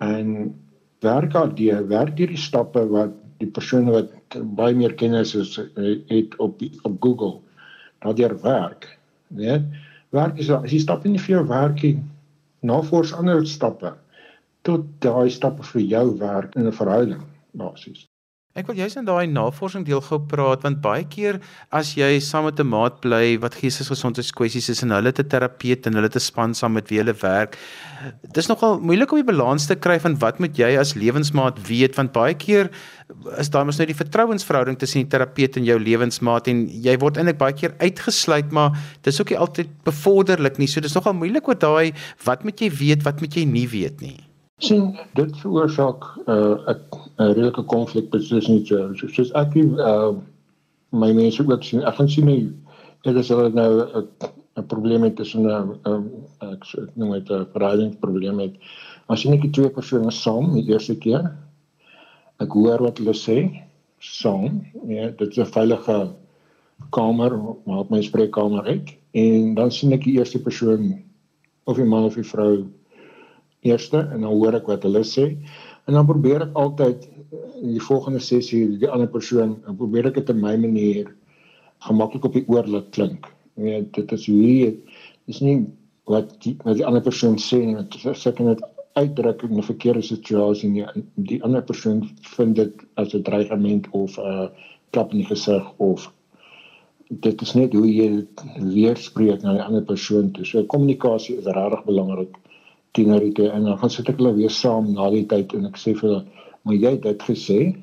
en 0.00 0.54
werk 1.00 1.34
aan 1.34 1.54
die 1.54 1.72
werk 1.72 2.18
hierdie 2.18 2.40
stappe 2.40 2.86
wat 2.88 3.12
die 3.40 3.50
persoon 3.50 3.90
wat 3.92 4.12
baie 4.56 4.74
meer 4.74 4.94
kennis 4.94 5.34
is 5.34 5.56
het 5.56 6.36
op 6.38 6.62
op 6.82 6.96
Google 7.00 7.40
daardeur 8.04 8.36
werk. 8.42 8.98
Né? 9.28 9.62
Werk 10.10 10.38
is 10.38 10.50
as 10.50 10.72
jy 10.72 10.78
stap 10.78 11.04
in 11.04 11.18
vir 11.18 11.36
jou 11.38 11.46
werkie 11.48 11.96
navors 12.62 13.12
ander 13.12 13.46
stappe 13.46 13.94
tot 14.62 14.86
daai 15.04 15.30
stappe 15.30 15.62
vir 15.72 15.82
jou 15.82 16.06
werk 16.18 16.54
in 16.56 16.66
'n 16.66 16.72
verhouding 16.72 17.22
basies. 17.52 18.06
Ek 18.56 18.70
wil 18.70 18.78
juist 18.80 18.96
in 18.96 19.04
daai 19.04 19.26
navorsing 19.28 19.82
deel 19.84 20.00
gou 20.00 20.16
praat 20.30 20.62
want 20.64 20.78
baie 20.80 21.02
keer 21.12 21.36
as 21.76 21.90
jy 21.98 22.16
saam 22.24 22.46
met 22.48 22.60
'n 22.62 22.64
maat 22.64 23.02
bly 23.04 23.36
wat 23.42 23.58
geestesgesondheidskwessies 23.60 24.70
is 24.72 24.82
en 24.82 24.94
hulle 24.96 25.12
te 25.12 25.22
terapeut 25.22 25.86
en 25.86 25.98
hulle 25.98 26.08
te 26.08 26.18
span 26.18 26.54
saam 26.54 26.72
met 26.72 26.88
wie 26.88 26.96
hulle 26.96 27.12
werk, 27.20 27.58
dis 28.32 28.48
nogal 28.48 28.80
moeilik 28.80 29.12
om 29.12 29.20
die 29.20 29.28
balans 29.28 29.66
te 29.66 29.76
kry 29.76 29.98
van 30.00 30.16
wat 30.22 30.40
moet 30.40 30.56
jy 30.56 30.72
as 30.80 30.94
lewensmaat 30.96 31.60
weet 31.68 31.98
want 31.98 32.14
baie 32.16 32.32
keer 32.32 32.70
is 33.36 33.50
daar 33.50 33.66
mos 33.66 33.76
nou 33.76 33.86
die 33.86 34.00
vertrouensverhouding 34.00 34.78
tussen 34.78 35.04
die 35.04 35.12
terapeut 35.12 35.56
en 35.56 35.64
jou 35.64 35.78
lewensmaat 35.78 36.48
en 36.48 36.64
jy 36.66 36.96
word 36.96 37.18
eintlik 37.18 37.38
baie 37.38 37.52
keer 37.52 37.76
uitgesluit 37.78 38.52
maar 38.52 38.72
dis 39.02 39.20
ook 39.20 39.30
nie 39.30 39.38
altyd 39.38 39.68
bevorderlik 39.84 40.56
nie. 40.56 40.66
So 40.66 40.80
dis 40.80 40.94
nogal 40.94 41.12
moeilik 41.12 41.46
oor 41.46 41.60
daai 41.60 41.92
wat 42.24 42.42
moet 42.42 42.58
jy 42.60 42.70
weet, 42.70 43.04
wat 43.04 43.20
moet 43.20 43.36
jy 43.36 43.44
nie 43.44 43.68
weet 43.68 44.00
nie 44.00 44.25
sien 44.58 44.94
dit 45.14 45.36
veroorsaak 45.42 46.04
'n 46.16 46.30
uh, 46.32 46.74
'n 47.18 47.32
redelike 47.36 47.62
konflik 47.62 48.10
tussen 48.10 48.40
die 48.40 48.62
twee. 48.62 48.96
So, 48.96 49.08
soos 49.08 49.32
ek 49.32 49.54
uh 49.56 50.16
my 50.92 51.12
mense 51.12 51.42
ook 51.42 51.64
sien, 51.64 51.82
ek 51.84 51.94
gaan 51.94 52.08
sien 52.08 52.26
nie 52.26 52.52
dit 53.04 53.16
is 53.16 53.28
hulle 53.28 53.50
nou 53.52 53.72
'n 53.84 54.06
'n 54.56 54.66
probleem 54.66 55.02
het 55.02 55.16
tussen 55.16 55.44
'n 55.44 55.76
ek 56.40 56.64
noem 56.94 57.12
dit 57.12 57.30
'n 57.30 57.46
verhoudingsprobleem 57.52 58.38
het. 58.38 58.54
As 59.08 59.22
jy 59.22 59.30
net 59.30 59.42
die 59.42 59.50
twee 59.50 59.70
persone 59.70 60.10
saam 60.10 60.54
die 60.54 60.68
eerste 60.72 60.96
keer 60.96 61.36
ek 62.40 62.52
hoor 62.52 62.82
wat 62.82 62.98
hulle 62.98 63.14
sê 63.14 63.36
saam, 64.00 64.64
ja, 64.88 65.10
dit 65.10 65.28
is 65.30 65.38
'n 65.38 65.52
veilige 65.52 66.14
kamer 66.90 67.32
waar 67.64 67.84
my 67.90 68.02
spreekkamer 68.02 68.64
het 68.64 68.96
en 69.12 69.54
dan 69.54 69.70
sien 69.70 69.92
ek 69.92 70.04
die 70.04 70.18
eerste 70.18 70.40
persoon 70.42 71.02
of 71.64 71.76
die 71.76 71.84
man 71.84 72.04
of 72.04 72.14
die 72.14 72.24
vrou 72.24 72.66
eerste 73.70 74.02
en 74.04 74.20
dan 74.20 74.32
hoor 74.32 74.58
ek 74.58 74.68
wat 74.70 74.84
hulle 74.86 75.02
sê 75.06 75.26
en 75.86 75.98
dan 75.98 76.08
probeer 76.08 76.46
ek 76.48 76.58
altyd 76.62 77.06
in 77.62 77.72
die 77.74 77.82
volgende 77.88 78.22
sessie 78.22 78.62
die 78.80 78.90
ander 78.90 79.10
persoon 79.10 79.56
en 79.66 79.78
probeer 79.78 80.10
ek 80.10 80.20
dit 80.20 80.32
op 80.34 80.40
my 80.42 80.54
manier 80.60 81.10
gemaklik 81.86 82.24
op 82.24 82.36
die 82.36 82.46
oor 82.52 82.68
laat 82.70 82.88
klink. 82.96 83.28
Jy 83.56 83.64
weet 83.66 83.92
dit 83.96 84.14
is 84.16 84.26
hoe 84.30 84.40
jy 84.46 84.70
dis 85.28 85.42
nie 85.44 85.58
wat 86.10 86.32
die, 86.44 86.54
wat 86.64 86.78
die 86.78 86.86
ander 86.86 87.02
persoon 87.02 87.38
sê 87.42 87.60
nie, 87.62 87.76
want 87.78 87.96
as 88.06 88.26
ek 88.30 88.40
net 88.44 88.62
uitdruk 88.96 89.42
in 89.44 89.58
'n 89.58 89.68
verkeerde 89.68 90.02
situasie 90.02 90.70
nie, 90.70 90.84
die 91.14 91.42
ander 91.44 91.62
persoon 91.62 92.04
vind 92.36 92.56
dit 92.56 92.84
as 92.96 93.14
'n 93.14 93.22
dreigement 93.22 93.88
of 93.92 94.18
'n 94.18 94.22
uh, 94.22 94.48
klap 94.90 95.12
in 95.12 95.18
die 95.18 95.30
gesig 95.32 95.64
of 95.78 96.10
dit 97.08 97.42
is 97.42 97.52
net 97.54 97.72
hoe 97.72 97.86
jy 97.86 98.26
weerspreek 98.58 99.42
na 99.42 99.52
die 99.52 99.62
ander 99.62 99.84
persoon 99.84 100.30
toe. 100.32 100.44
So 100.44 100.64
kommunikasie 100.64 101.36
is 101.38 101.44
regtig 101.44 101.84
belangrik 101.84 102.34
dit 103.04 103.38
en 103.38 103.64
dan 103.64 103.78
gaan 103.78 103.90
sit 103.90 104.08
ek 104.08 104.16
hulle 104.16 104.34
weer 104.36 104.50
saam 104.50 104.92
na 104.94 105.10
die 105.10 105.26
tyd 105.26 105.52
en 105.54 105.66
ek 105.66 105.76
sê 105.76 105.94
vir 105.94 106.08
hulle, 106.08 106.24
"Maar 106.64 106.74
jy 106.74 106.90
het 106.90 107.02
dit 107.02 107.22
gesê. 107.22 107.76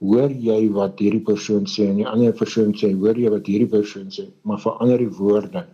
Hoor 0.00 0.30
jy 0.30 0.68
wat 0.72 0.98
hierdie 0.98 1.24
persoon 1.24 1.64
sê 1.66 1.88
en 1.88 1.96
die 1.96 2.06
ander 2.06 2.32
persoon 2.32 2.72
sê, 2.72 2.92
hoor 2.94 3.14
jy 3.14 3.30
wat 3.30 3.46
hierdie 3.46 3.70
persoon 3.70 4.10
sê, 4.10 4.26
maar 4.44 4.58
verander 4.58 4.98
die 4.98 5.16
woorde." 5.18 5.66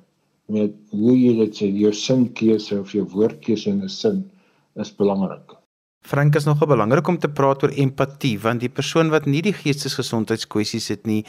Met 0.48 0.72
hoe 0.90 1.16
jy 1.18 1.36
dit 1.36 1.54
sê, 1.54 1.72
jou 1.72 1.92
sinkeuse 1.92 2.80
of 2.80 2.92
jou 2.92 3.04
woordkeuse 3.04 3.66
in 3.66 3.82
'n 3.82 3.88
sin 3.88 4.30
is 4.76 4.90
belangrik. 4.90 5.64
Frank 6.04 6.34
is 6.36 6.44
nogal 6.44 6.66
belangrik 6.66 7.08
om 7.08 7.16
te 7.16 7.30
praat 7.32 7.62
oor 7.62 7.72
empatie 7.80 8.34
want 8.38 8.60
die 8.60 8.68
persoon 8.68 9.08
wat 9.08 9.24
nie 9.24 9.40
die 9.40 9.54
geestesgesondheidskwessies 9.56 10.88
het 10.92 11.06
nie 11.06 11.24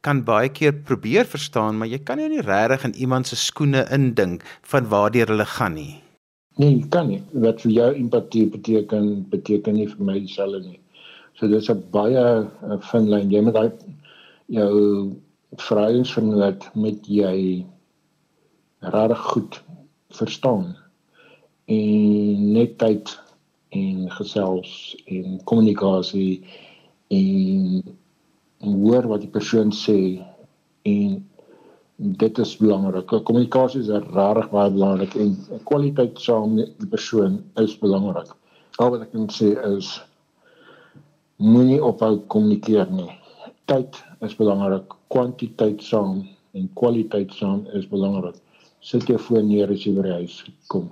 kan 0.00 0.22
baie 0.24 0.48
keer 0.48 0.72
probeer 0.72 1.28
verstaan 1.28 1.76
maar 1.76 1.90
jy 1.90 1.98
kan 1.98 2.22
jou 2.22 2.30
nie 2.32 2.40
regtig 2.40 2.84
in 2.88 2.94
iemand 2.94 3.28
se 3.28 3.36
skoene 3.36 3.84
indink 3.92 4.42
van 4.72 4.88
waartoe 4.88 5.26
hulle 5.26 5.44
gaan 5.44 5.74
nie. 5.74 6.05
Nee, 6.56 6.86
kan 6.88 7.10
nie. 7.10 7.20
Wat 7.44 7.60
vir 7.60 7.72
jou 7.72 7.90
empatie 8.00 8.46
beteken 8.48 9.26
beteken 9.28 9.76
nie 9.76 9.88
vir 9.90 10.04
my 10.08 10.18
dieselfde 10.24 10.62
nie. 10.64 10.80
So 11.36 11.48
dis 11.52 11.68
'n 11.68 11.82
baie 11.92 12.48
fin 12.80 13.10
lyn. 13.12 13.30
Jy 13.30 13.40
moet 13.44 13.54
daai 13.54 13.72
jou 14.48 15.12
vryheidsvernoot 15.56 16.64
met 16.74 17.06
jy 17.08 17.66
regtig 18.80 19.22
goed 19.32 19.62
verstaan 20.16 20.76
en 21.66 22.52
net 22.52 22.78
tyd 22.78 23.12
en 23.74 24.10
gesels 24.10 24.96
en 25.06 25.40
kommunikasie 25.44 26.42
en, 27.08 27.82
en 28.62 28.72
hoor 28.82 29.08
wat 29.10 29.24
die 29.24 29.32
persoon 29.32 29.72
sê 29.74 29.98
en 30.86 31.18
dit 31.96 32.38
is 32.38 32.56
belangrik. 32.56 33.06
Kommunikasie 33.24 33.80
is 33.80 33.88
regtig 33.88 34.50
baie 34.52 34.70
belangrik 34.72 35.14
en 35.16 35.32
kwaliteit 35.64 36.18
saam 36.20 36.54
met 36.58 36.74
die 36.80 36.88
persoon 36.92 37.38
is 37.62 37.76
belangrik. 37.80 38.32
Al 38.76 38.92
wat 38.92 39.06
ek 39.06 39.14
kan 39.14 39.28
sê 39.32 39.54
is 39.70 39.94
moenie 41.40 41.80
ophou 41.80 42.18
kommunikeer 42.32 42.90
nie. 42.92 43.08
Tyd 43.66 43.96
is 44.24 44.36
belangrik, 44.36 44.92
kwantiteit 45.12 45.82
saam 45.82 46.26
en 46.56 46.68
kwaliteit 46.76 47.32
saam 47.36 47.64
is 47.76 47.88
belangrik. 47.88 48.36
Sit 48.84 49.08
jou 49.08 49.18
foon 49.18 49.48
neer 49.48 49.72
as 49.72 49.86
jy 49.86 49.94
by 49.96 50.04
die 50.04 50.18
huis 50.20 50.42
kom. 50.72 50.90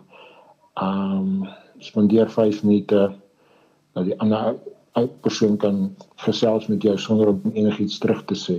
Um 0.80 1.44
spandeer 1.84 2.30
5 2.32 2.62
minute 2.64 3.10
dat 3.94 4.06
die 4.08 4.16
ander 4.24 4.56
persoon 5.20 5.58
kan 5.60 5.90
gesels 6.24 6.70
met 6.70 6.82
jou 6.82 6.96
sonder 6.98 7.34
om 7.34 7.52
enigiets 7.52 7.98
terug 8.00 8.24
te 8.30 8.38
sê. 8.38 8.58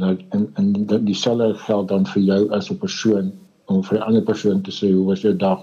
Nou 0.00 0.16
en 0.36 0.50
en 0.54 1.04
dieselfde 1.04 1.54
geld 1.54 1.88
dan 1.88 2.06
vir 2.06 2.22
jou 2.22 2.40
as 2.56 2.70
'n 2.70 2.78
persoon 2.78 3.32
om 3.66 3.82
vir 3.84 3.98
'n 3.98 4.02
ander 4.02 4.22
persoon 4.22 4.62
te 4.62 4.70
sê 4.70 4.92
hoe 4.92 5.06
was 5.06 5.22
jou 5.22 5.36
dag 5.36 5.60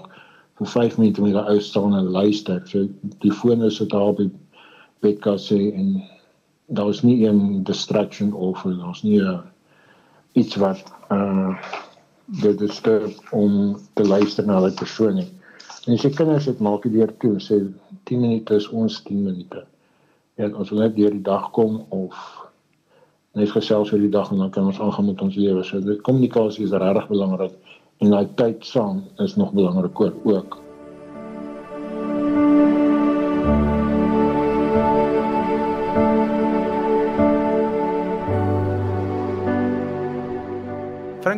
vir 0.58 0.66
5 0.66 0.98
minute 0.98 1.22
met 1.22 1.34
'n 1.34 1.50
ou 1.52 1.60
staan 1.60 1.94
en 1.94 2.10
luister. 2.18 2.62
So 2.64 2.86
die 3.18 3.32
foon 3.32 3.62
is 3.62 3.78
dit 3.78 3.90
daar 3.90 4.14
die 4.14 4.30
bedkas 5.00 5.50
en 5.50 6.02
daar 6.66 6.84
was 6.84 7.02
nie 7.02 7.28
'n 7.28 7.62
distraction 7.62 8.32
of 8.32 8.62
daar's 8.62 9.02
nie 9.02 9.20
'n 9.20 9.40
iets 10.32 10.56
wat 10.56 10.82
uh 11.10 11.56
dit 12.40 12.60
is 12.60 12.82
om 13.32 13.76
te 13.94 14.04
luister 14.04 14.46
na 14.46 14.60
'n 14.60 14.74
persoon 14.74 15.14
nie. 15.14 15.28
En 15.86 15.94
as 15.94 16.02
jy 16.02 16.10
kinders 16.10 16.44
het 16.44 16.60
maak 16.60 16.84
jy 16.84 16.90
deur 16.90 17.16
toe 17.18 17.38
sê 17.40 17.72
10 18.04 18.20
minute 18.20 18.54
is 18.54 18.68
ons 18.68 19.02
10 19.02 19.22
minute. 19.22 19.64
En 20.34 20.56
ons 20.56 20.70
wil 20.70 20.78
net 20.78 20.96
deur 20.96 21.10
die 21.10 21.22
dag 21.22 21.50
kom 21.50 21.84
of 21.88 22.47
net 23.38 23.52
gesels 23.54 23.92
oor 23.92 24.02
die 24.02 24.12
dag 24.12 24.30
en 24.34 24.44
dan 24.44 24.50
kan 24.54 24.70
ons 24.70 24.80
aangaan 24.82 25.10
met 25.10 25.22
ons 25.24 25.36
lewe. 25.38 25.64
So 25.64 25.80
die 25.80 25.98
kommunikasie 26.06 26.66
is 26.66 26.74
regtig 26.74 27.10
belangrik 27.10 27.54
en 28.02 28.14
daai 28.14 28.26
tyd 28.38 28.64
saam 28.66 29.04
is 29.24 29.36
nog 29.40 29.54
belangriker 29.56 30.14
ook. 30.24 30.58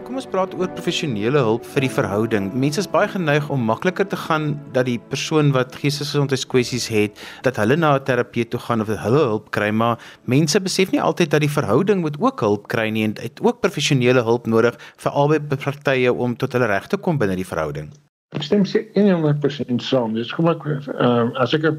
Frank, 0.00 0.08
kom 0.08 0.20
ons 0.20 0.32
praat 0.32 0.52
oor 0.56 0.68
professionele 0.72 1.40
hulp 1.44 1.66
vir 1.74 1.84
die 1.84 1.90
verhouding. 1.92 2.46
Mense 2.56 2.80
is 2.80 2.86
baie 2.88 3.08
geneig 3.12 3.50
om 3.52 3.66
makliker 3.68 4.06
te 4.08 4.16
gaan 4.16 4.54
dat 4.72 4.86
die 4.88 4.96
persoon 5.12 5.50
wat 5.52 5.74
geestesgesondheidskwessies 5.76 6.86
het, 6.88 7.20
dat 7.44 7.58
hulle 7.60 7.76
na 7.76 7.98
'n 7.98 8.04
terapeut 8.08 8.48
toe 8.50 8.60
gaan 8.60 8.80
of 8.80 8.88
hulle 8.88 9.24
hulp 9.28 9.50
kry, 9.50 9.68
maar 9.70 9.98
mense 10.24 10.56
besef 10.60 10.90
nie 10.92 11.02
altyd 11.02 11.30
dat 11.30 11.40
die 11.44 11.52
verhouding 11.52 12.00
moet 12.00 12.16
ook 12.18 12.40
hulp 12.40 12.68
kry 12.68 12.88
nie 12.88 13.04
en 13.04 13.14
het 13.20 13.40
ook 13.42 13.60
professionele 13.60 14.22
hulp 14.22 14.46
nodig 14.46 14.78
vir 14.96 15.12
albei 15.12 15.38
partye 15.40 16.12
om 16.12 16.36
tot 16.36 16.52
hulle 16.52 16.66
reg 16.66 16.86
te 16.88 16.96
kom 16.96 17.18
binne 17.18 17.36
die 17.36 17.44
verhouding. 17.52 17.92
Ek 18.32 18.42
stem 18.42 18.64
se 18.64 18.88
100% 18.96 19.82
saam. 19.82 20.14
Dis 20.14 20.32
kom 20.32 20.48
ek 20.48 20.64
uh, 20.64 21.28
as 21.36 21.52
ek 21.52 21.64
'n 21.64 21.76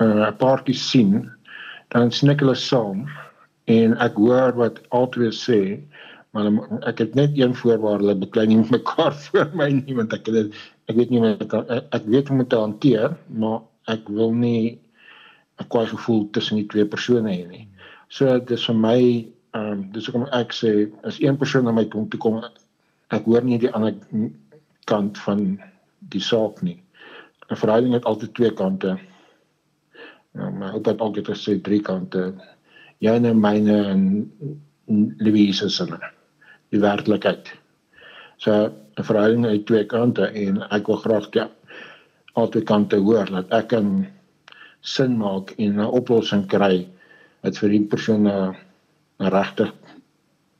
uh, 0.00 0.32
paartjie 0.32 0.74
sien, 0.74 1.28
dan 1.90 2.10
snik 2.10 2.40
hulle 2.40 2.56
saam 2.56 3.04
en 3.66 3.96
ek 4.00 4.16
hoor 4.16 4.52
wat 4.56 4.80
albei 4.88 5.28
sê 5.32 5.80
maar 6.34 6.50
ek 6.90 6.98
het 6.98 7.14
net 7.14 7.36
een 7.38 7.54
voorwaar 7.54 8.00
hulle 8.02 8.16
beklei 8.18 8.46
nie 8.50 8.56
met 8.62 8.72
mekaar 8.80 9.14
voor 9.26 9.52
my 9.54 9.68
nie 9.76 9.94
want 9.94 10.12
ek 10.16 10.26
het 10.32 10.56
ek 10.90 10.96
weet 10.98 11.12
nie 11.14 11.22
wat 11.22 11.44
ek 11.46 11.54
ek 11.94 12.08
weet 12.10 12.28
hoe 12.28 12.40
om 12.40 12.48
te 12.48 12.58
hanteer 12.58 13.14
maar 13.28 13.62
ek 13.92 14.08
wil 14.08 14.34
nie 14.34 14.78
'n 15.60 15.68
kwaai 15.70 15.86
gevoel 15.86 16.30
tussen 16.30 16.58
die 16.58 16.66
twee 16.66 16.86
persone 16.86 17.30
hê 17.30 17.46
nie. 17.48 17.66
So 18.08 18.38
dis 18.50 18.66
vir 18.66 18.78
my 18.86 19.00
ehm 19.54 19.72
um, 19.72 19.84
dis 19.94 20.06
hoekom 20.08 20.26
ek 20.38 20.54
sê 20.56 20.72
as 21.10 21.20
een 21.22 21.38
persoon 21.38 21.64
na 21.64 21.72
my 21.72 21.84
kom 21.92 22.08
toe 22.10 22.20
kom 22.20 22.40
ek 23.14 23.28
hoor 23.30 23.44
nie 23.46 23.58
die 23.62 23.70
ander 23.70 23.94
kant 24.90 25.18
van 25.26 25.44
die 26.14 26.24
saak 26.30 26.62
nie. 26.62 26.80
'n 27.50 27.60
Verhouding 27.62 27.94
het 27.94 28.08
altyd 28.10 28.34
twee 28.34 28.50
kante. 28.50 28.98
Ja, 30.34 30.50
maar 30.50 30.74
ek 30.74 30.90
het 30.90 31.00
altyd 31.00 31.30
gesê 31.30 31.60
drie 31.62 31.80
kante. 31.80 32.34
Joune, 32.98 33.34
myne 33.34 33.78
en 33.94 34.02
Louise 35.18 35.68
se 35.68 35.68
sinne 35.68 36.13
die 36.70 36.80
werklikheid. 36.80 37.52
So 38.38 38.72
'n 38.96 39.04
verhouding 39.04 39.46
uit 39.46 39.66
twee 39.66 39.84
kante 39.86 40.26
en 40.26 40.62
ek 40.70 40.86
wil 40.86 40.96
graag 40.96 41.28
ja 41.32 41.48
albei 42.34 42.62
kante 42.62 42.96
hoor 42.96 43.26
dat 43.30 43.50
ek 43.50 43.68
kan 43.68 44.06
sin 44.80 45.18
maak 45.18 45.54
en 45.58 45.80
'n 45.80 45.94
oplossing 46.00 46.46
kry 46.46 46.86
wat 47.42 47.58
vir 47.58 47.68
die 47.68 47.86
persoon 47.92 48.26
'n 48.28 48.56
regtig 49.18 49.72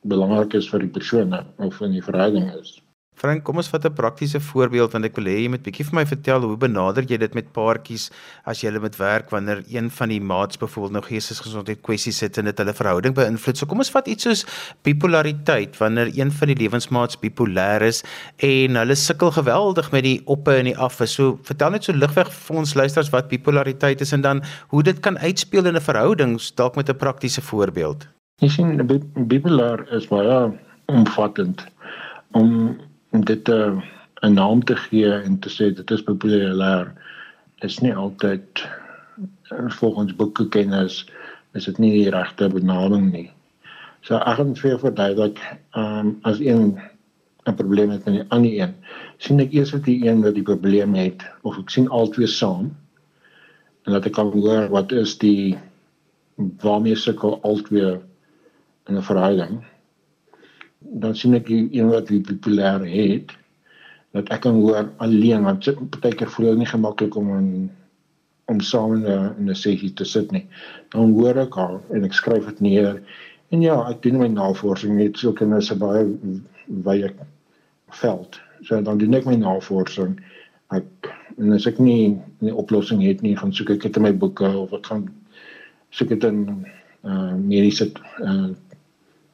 belangrik 0.05 0.55
is 0.55 0.69
vir 0.69 0.81
die 0.81 0.95
persoon 0.99 1.35
of 1.59 1.81
in 1.81 1.93
die 1.93 2.03
verhouding 2.03 2.51
is. 2.61 2.81
Frank, 3.15 3.45
kom 3.47 3.61
ons 3.63 3.69
vat 3.71 3.85
'n 3.87 3.95
praktiese 3.95 4.41
voorbeeld 4.41 4.93
want 4.93 5.05
ek 5.05 5.17
wil 5.17 5.29
hê 5.31 5.37
jy 5.45 5.49
moet 5.49 5.63
bietjie 5.63 5.87
vir 5.87 5.95
my 5.95 6.05
vertel 6.05 6.43
hoe 6.43 6.57
benader 6.57 7.05
jy 7.07 7.17
dit 7.17 7.35
met 7.35 7.53
paartjies 7.53 8.11
as 8.45 8.61
jy 8.61 8.71
hulle 8.71 8.81
met 8.83 8.97
werk 8.99 9.31
wanneer 9.31 9.63
een 9.71 9.89
van 9.91 10.09
die 10.09 10.21
maats 10.21 10.59
byvoorbeeld 10.59 10.93
nou 10.93 11.03
geestesgesondheid 11.03 11.81
kwessies 11.81 12.21
het 12.21 12.39
en 12.39 12.45
dit 12.45 12.59
hulle 12.59 12.75
verhouding 12.75 13.15
beïnvloed. 13.15 13.57
So 13.57 13.67
kom 13.67 13.79
ons 13.79 13.91
vat 13.91 14.09
iets 14.09 14.25
soos 14.25 14.45
bipolariteit 14.83 15.79
wanneer 15.79 16.11
een 16.11 16.33
van 16.33 16.49
die 16.49 16.59
lewensmaats 16.59 17.17
bipolêr 17.23 17.83
is 17.83 18.03
en 18.39 18.77
hulle 18.77 18.97
sukkel 18.97 19.31
geweldig 19.31 19.93
met 19.93 20.03
die 20.03 20.21
oppe 20.27 20.57
en 20.59 20.65
die 20.65 20.77
affe. 20.77 21.07
So 21.07 21.39
vertel 21.43 21.71
net 21.71 21.85
so 21.85 21.93
ligweg 21.93 22.33
vir 22.33 22.57
ons 22.57 22.75
luisters 22.75 23.13
wat 23.15 23.29
bipolariteit 23.29 24.01
is 24.01 24.13
en 24.13 24.23
dan 24.23 24.43
hoe 24.69 24.83
dit 24.83 25.01
kan 25.01 25.19
uitspeel 25.19 25.67
in 25.67 25.77
'n 25.77 25.81
verhouding 25.81 26.41
dalk 26.57 26.77
met 26.77 26.91
'n 26.91 26.97
praktiese 26.97 27.41
voorbeeld. 27.41 28.09
Jy 28.43 28.49
sien 28.49 28.77
bipolêr 29.15 29.87
is 29.95 30.07
baie 30.11 30.51
omvattend 30.87 31.65
om 32.33 32.77
om 33.15 33.25
dit 33.25 33.49
'n 33.49 33.53
uh, 33.53 33.83
'n 34.27 34.35
naam 34.35 34.65
te 34.65 34.77
gee 34.77 35.13
en 35.13 35.39
te 35.39 35.49
sê 35.49 35.71
dit 35.75 35.91
is 35.91 36.03
populêr 36.03 36.93
is 37.67 37.79
nie 37.81 37.95
altyd 37.95 38.65
uh, 39.53 39.71
volgens 39.81 40.17
boekkennis 40.17 41.05
is 41.55 41.65
dit 41.65 41.79
nie 41.79 41.93
die 41.93 42.11
regte 42.11 42.49
benaming 42.49 43.13
nie. 43.13 43.31
So 44.03 44.17
ek 44.17 44.41
gaan 44.41 44.57
vir 44.59 44.79
verduidelik 44.79 45.39
um, 45.79 46.19
as 46.23 46.41
een 46.41 46.81
'n 47.47 47.55
probleem 47.55 47.91
het 47.91 48.05
met 48.05 48.15
die 48.15 48.27
ander 48.29 48.53
een. 48.53 48.75
sien 49.19 49.41
ek 49.41 49.53
eers 49.53 49.71
dat 49.71 49.85
die 49.85 50.09
een 50.09 50.23
wat 50.23 50.35
die 50.35 50.43
probleem 50.43 50.95
het 50.95 51.23
of 51.43 51.59
ek 51.59 51.71
sien 51.71 51.89
albei 51.89 52.27
saam 52.27 52.73
en 53.85 53.93
dat 53.93 54.07
ek 54.07 54.13
kan 54.13 54.33
hoor 54.33 54.69
wat 54.69 54.93
is 54.93 55.19
die 55.19 55.59
waarmee 56.65 56.97
sukkel 56.97 57.39
albei 57.43 58.01
in 58.89 58.97
'n 58.97 59.03
verhouding 59.03 59.63
dan 61.03 61.17
sien 61.19 61.35
ek 61.35 61.49
een 61.51 61.91
wat 61.91 62.09
wie 62.13 62.23
populêr 62.23 62.85
het 62.87 63.33
dat 64.15 64.29
ek 64.31 64.45
kan 64.47 64.61
hoor 64.63 64.93
alleen 65.03 65.43
want 65.43 65.65
sit 65.67 65.81
baie 66.01 66.15
keer 66.15 66.31
voel 66.31 66.55
nie 66.55 66.71
gemaklik 66.71 67.17
om 67.19 67.33
in 67.39 67.49
om 68.53 68.61
saam 68.61 68.95
in 68.95 69.07
'n 69.09 69.35
in 69.39 69.51
'n 69.51 69.55
sessie 69.55 69.93
te 69.93 70.05
sit 70.05 70.31
nie. 70.31 70.47
Dan 70.93 71.13
hoor 71.17 71.39
ek 71.39 71.55
haar 71.55 71.81
en 71.91 72.05
ek 72.05 72.13
skryf 72.13 72.45
dit 72.47 72.61
neer 72.61 73.01
En 73.55 73.63
ja, 73.63 73.77
ek 73.91 74.01
doen 74.03 74.19
my 74.19 74.29
navorsing 74.33 74.97
net 74.99 75.21
so 75.21 75.35
kinders 75.37 75.69
se 75.71 75.77
baie 75.79 76.03
wye 76.87 77.11
veld. 78.01 78.39
So 78.67 78.81
dan 78.83 78.99
doen 78.99 79.15
ek 79.15 79.29
my 79.29 79.37
navorsing. 79.39 80.17
Ek 80.75 81.11
en 81.39 81.55
as 81.55 81.69
ek 81.71 81.79
nie 81.83 82.17
'n 82.43 82.55
oplossing 82.63 83.03
het 83.05 83.23
nie, 83.23 83.37
gaan 83.37 83.53
soek 83.53 83.71
ek 83.77 83.87
dit 83.87 83.97
in 83.97 84.07
my 84.07 84.13
boeke 84.13 84.49
of 84.49 84.73
ek 84.73 84.87
gaan 84.91 85.07
soek 85.91 86.09
dit 86.15 86.25
in 86.25 86.67
uh 87.05 87.35
mediese 87.39 87.93
uh 88.23 88.51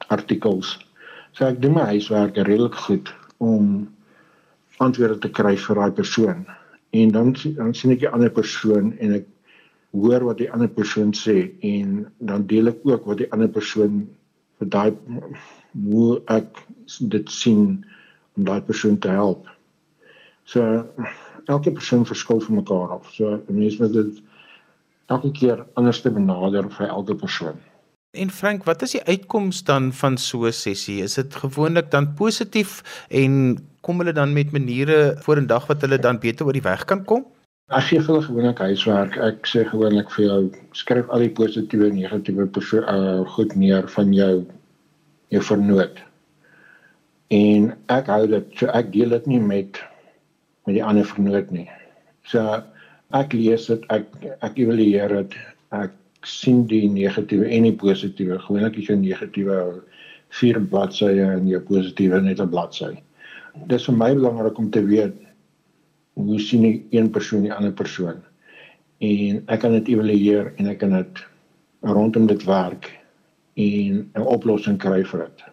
artikels. 0.09 0.77
So 1.31 1.47
ek 1.47 1.61
doen 1.63 1.77
my 1.77 1.87
huiswerk 1.93 2.35
redelik 2.35 2.75
goed 2.85 3.11
om 3.39 3.67
antwoorde 4.83 5.19
te 5.23 5.29
kry 5.31 5.53
vir 5.55 5.79
daai 5.79 5.93
persoon. 5.99 6.41
En 6.91 7.13
dan 7.15 7.35
dan 7.57 7.73
sien 7.77 7.93
ek 7.95 8.03
die 8.03 8.11
ander 8.11 8.33
persoon 8.35 8.91
en 8.99 9.15
ek 9.21 9.29
hoor 9.95 10.25
wat 10.27 10.41
die 10.41 10.49
ander 10.51 10.71
persoon 10.71 11.13
sê 11.15 11.37
en 11.67 12.01
dan 12.19 12.43
deel 12.47 12.71
ek 12.71 12.83
ook 12.87 13.07
wat 13.07 13.21
die 13.23 13.29
ander 13.31 13.51
persoon 13.51 14.03
vir 14.59 14.71
daai 14.75 14.91
hoe 15.85 16.19
ek 16.35 16.61
dit 17.15 17.31
sien 17.31 17.65
om 18.35 18.45
daai 18.47 18.61
persoon 18.67 18.99
te 18.99 19.11
help. 19.15 19.47
So 20.43 20.83
elke 21.47 21.71
persoon 21.71 22.05
verskil 22.07 22.43
van 22.43 22.59
mekaar 22.59 22.97
af. 22.99 23.11
So 23.15 23.39
mense 23.47 23.79
moet 23.81 23.95
dit 23.95 24.21
elke 25.11 25.31
keer 25.35 25.65
anders 25.79 26.01
te 26.03 26.11
benader 26.11 26.67
vir 26.75 26.91
elke 26.91 27.15
persoon. 27.15 27.59
En 28.11 28.29
Frank, 28.29 28.63
wat 28.67 28.81
is 28.83 28.91
die 28.91 29.03
uitkoms 29.07 29.63
dan 29.63 29.93
van 29.95 30.17
so 30.17 30.45
'n 30.47 30.51
sessie? 30.51 31.01
Is 31.03 31.13
dit 31.13 31.35
gewoonlik 31.35 31.91
dan 31.91 32.13
positief 32.13 33.05
en 33.07 33.57
kom 33.81 33.97
hulle 33.97 34.13
dan 34.13 34.33
met 34.33 34.51
maniere 34.51 35.15
vorendag 35.17 35.67
wat 35.67 35.81
hulle 35.81 35.99
dan 35.99 36.19
beter 36.19 36.45
oor 36.45 36.53
die 36.53 36.61
weg 36.61 36.83
kan 36.85 37.05
kom? 37.05 37.25
Ek 37.67 37.83
gee 37.83 38.01
hulle 38.03 38.21
gewoonlik 38.21 38.57
huiswerk. 38.57 39.15
Ek 39.17 39.47
sê 39.47 39.63
gewoonlik 39.63 40.11
vir 40.11 40.25
jou 40.25 40.51
skryf 40.71 41.07
al 41.07 41.23
die 41.23 41.29
positiewe 41.29 41.87
en 41.87 41.95
negatiewe 41.95 42.49
uh, 42.51 43.25
goed 43.25 43.55
neer 43.55 43.87
van 43.87 44.13
jou 44.13 44.45
jou 45.27 45.43
vernoot. 45.43 46.03
En 47.27 47.71
ek 47.87 48.07
hou 48.07 48.27
dit 48.27 48.45
so 48.59 48.67
ek 48.67 48.91
deel 48.91 49.09
dit 49.09 49.25
nie 49.27 49.39
met 49.39 49.79
met 50.67 50.75
die 50.75 50.83
ander 50.83 51.05
vernoot 51.05 51.51
nie. 51.51 51.69
So 52.23 52.63
ek 53.11 53.33
lees 53.33 53.65
dit, 53.71 53.87
ek 53.87 54.05
ek 54.41 54.57
evalueer 54.57 55.07
dit, 55.07 55.39
ek 55.71 55.91
sien 56.27 56.65
die 56.69 56.87
negatiewe 56.89 57.47
en 57.49 57.63
die 57.63 57.75
positiewe. 57.75 58.39
Gewoonlik 58.39 58.77
is 58.77 58.89
jou 58.91 58.97
negatiewe 58.97 59.57
vier 60.39 60.59
bladsye 60.71 61.09
en 61.25 61.47
jou 61.47 61.61
positiewe 61.67 62.21
net 62.21 62.39
'n 62.39 62.49
bladsy. 62.49 62.93
Dit 63.67 63.79
is 63.79 63.85
vir 63.85 63.95
my 63.95 64.13
belangrik 64.13 64.57
om 64.57 64.69
te 64.69 64.83
weet 64.85 65.15
hoe 66.13 66.39
sien 66.39 66.61
die 66.61 66.85
een 66.91 67.09
persoon 67.11 67.41
die 67.41 67.53
ander 67.53 67.71
persoon. 67.71 68.21
En 68.99 69.43
ek 69.47 69.59
kan 69.59 69.71
dit 69.71 69.87
evalueer 69.87 70.53
en 70.57 70.67
ek 70.67 70.79
kan 70.79 70.93
dit 70.95 71.23
rondom 71.81 72.27
dit 72.27 72.43
werk 72.43 72.91
en 73.55 74.09
'n 74.15 74.21
oplossing 74.21 74.77
kry 74.77 75.03
vir 75.03 75.19
dit. 75.25 75.50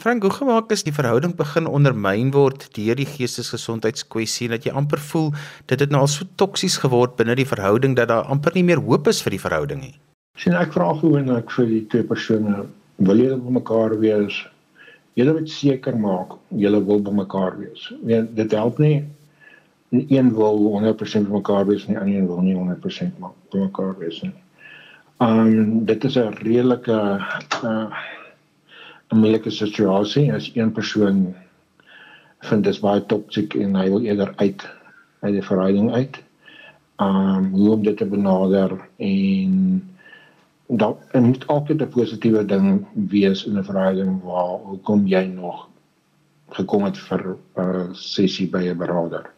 Frank, 0.00 0.22
hoe 0.22 0.32
gemaak 0.32 0.70
is 0.72 0.80
die 0.80 0.94
verhouding 0.96 1.34
begin 1.36 1.66
ondermyn 1.68 2.30
word 2.32 2.62
deur 2.72 2.96
die 2.96 3.04
geestesgesondheidskwessie 3.04 4.46
en 4.48 4.54
dat 4.54 4.64
jy 4.64 4.72
amper 4.72 5.00
voel 5.10 5.26
dit 5.68 5.82
het 5.82 5.90
nou 5.92 6.00
al 6.06 6.08
so 6.08 6.24
toksies 6.40 6.78
geword 6.80 7.18
binne 7.18 7.34
die 7.36 7.44
verhouding 7.44 7.98
dat 7.98 8.08
daar 8.08 8.30
amper 8.32 8.54
nie 8.56 8.62
meer 8.64 8.80
hoop 8.80 9.10
is 9.12 9.20
vir 9.20 9.34
die 9.36 9.42
verhouding 9.42 9.82
nie. 9.82 9.92
Sien 10.40 10.56
ek 10.56 10.72
vra 10.72 10.86
gewoon 11.02 11.28
ek 11.34 11.52
vir 11.52 11.68
die 11.68 11.82
twee 11.92 12.06
persone 12.08 12.62
wil 13.10 13.20
julle 13.20 13.36
by 13.42 13.52
mekaar 13.58 13.92
wees? 14.00 14.38
Julle 15.20 15.34
moet 15.36 15.52
seker 15.52 15.98
maak 16.00 16.32
julle 16.62 16.80
wil 16.86 17.04
by 17.04 17.12
mekaar 17.18 17.58
wees. 17.58 17.90
Nee, 18.00 18.22
dit 18.38 18.54
help 18.56 18.80
nie 18.80 19.02
een 19.90 20.30
wil 20.38 20.62
100% 20.78 21.28
by 21.28 21.42
mekaar 21.42 21.68
wees 21.68 21.84
nie, 21.90 21.98
een 21.98 22.30
wil 22.30 22.40
nie 22.46 22.56
100% 22.56 23.20
by 23.20 23.66
mekaar 23.66 23.92
wees 24.00 24.22
nie. 24.24 24.32
Um 25.20 25.84
dit 25.84 26.08
is 26.08 26.16
'n 26.16 26.32
redelike 26.40 26.96
uh 27.68 27.84
'n 29.10 29.18
moeilike 29.18 29.50
situasie 29.50 30.32
as 30.32 30.50
een 30.54 30.72
persoon 30.72 31.34
vind 32.48 32.64
dit 32.64 32.80
baie 32.80 33.06
toksiek 33.06 33.54
en 33.54 33.74
hy 33.74 33.88
wil 33.90 34.04
eerder 34.06 34.32
uit 34.36 34.66
uit 35.20 35.32
die 35.32 35.44
verhouding 35.44 35.90
uit. 35.92 36.20
Um 37.02 37.50
hoe 37.52 37.70
om 37.72 37.82
dit 37.82 37.96
te 37.96 38.06
benader 38.06 38.76
en 38.96 39.56
dan 40.66 40.96
en 41.10 41.24
moet 41.24 41.46
altyd 41.46 41.82
'n 41.82 41.88
positiewe 41.88 42.44
ding 42.46 42.86
wees 42.94 43.44
in 43.46 43.58
'n 43.58 43.64
verhouding 43.64 44.22
waar 44.22 44.58
hoekom 44.70 45.06
jy 45.06 45.24
nog 45.24 45.68
gekom 46.50 46.84
het 46.84 46.98
vir 46.98 47.22
'n 47.26 47.60
uh, 47.60 47.88
sessie 47.92 48.48
by 48.50 48.62
'n 48.68 48.78
beraader. 48.78 49.30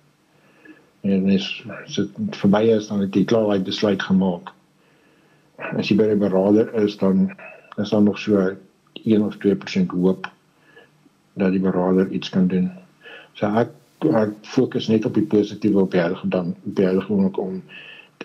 En 1.00 1.26
dis 1.26 1.64
so 1.86 2.06
verby 2.30 2.62
is 2.76 2.88
dan 2.88 3.00
het 3.00 3.14
jy 3.14 3.24
klaar 3.24 3.50
uit 3.50 3.64
besluit 3.64 4.02
gemaak. 4.02 4.52
As 5.56 5.88
jy 5.88 5.96
by 5.96 6.12
'n 6.12 6.18
beraader 6.18 6.74
is 6.74 6.96
dan 6.96 7.32
is 7.76 7.90
dan 7.90 8.04
nog 8.04 8.18
so 8.18 8.56
1 9.04 9.22
of 9.22 9.36
2% 9.46 9.86
hoop 9.96 10.30
dat 11.34 11.50
die 11.50 11.60
beraader 11.60 12.10
iets 12.10 12.28
kan 12.28 12.46
doen. 12.46 12.70
So 13.32 13.46
ek 13.46 13.70
ek 14.02 14.32
fokus 14.42 14.88
net 14.90 15.04
op 15.06 15.14
die 15.14 15.26
positiewe 15.30 15.80
op 15.80 15.90
die 15.94 16.00
huidige 16.00 16.28
dan 16.28 16.54
die 16.62 16.84
huidige 16.84 17.12
om 17.38 17.62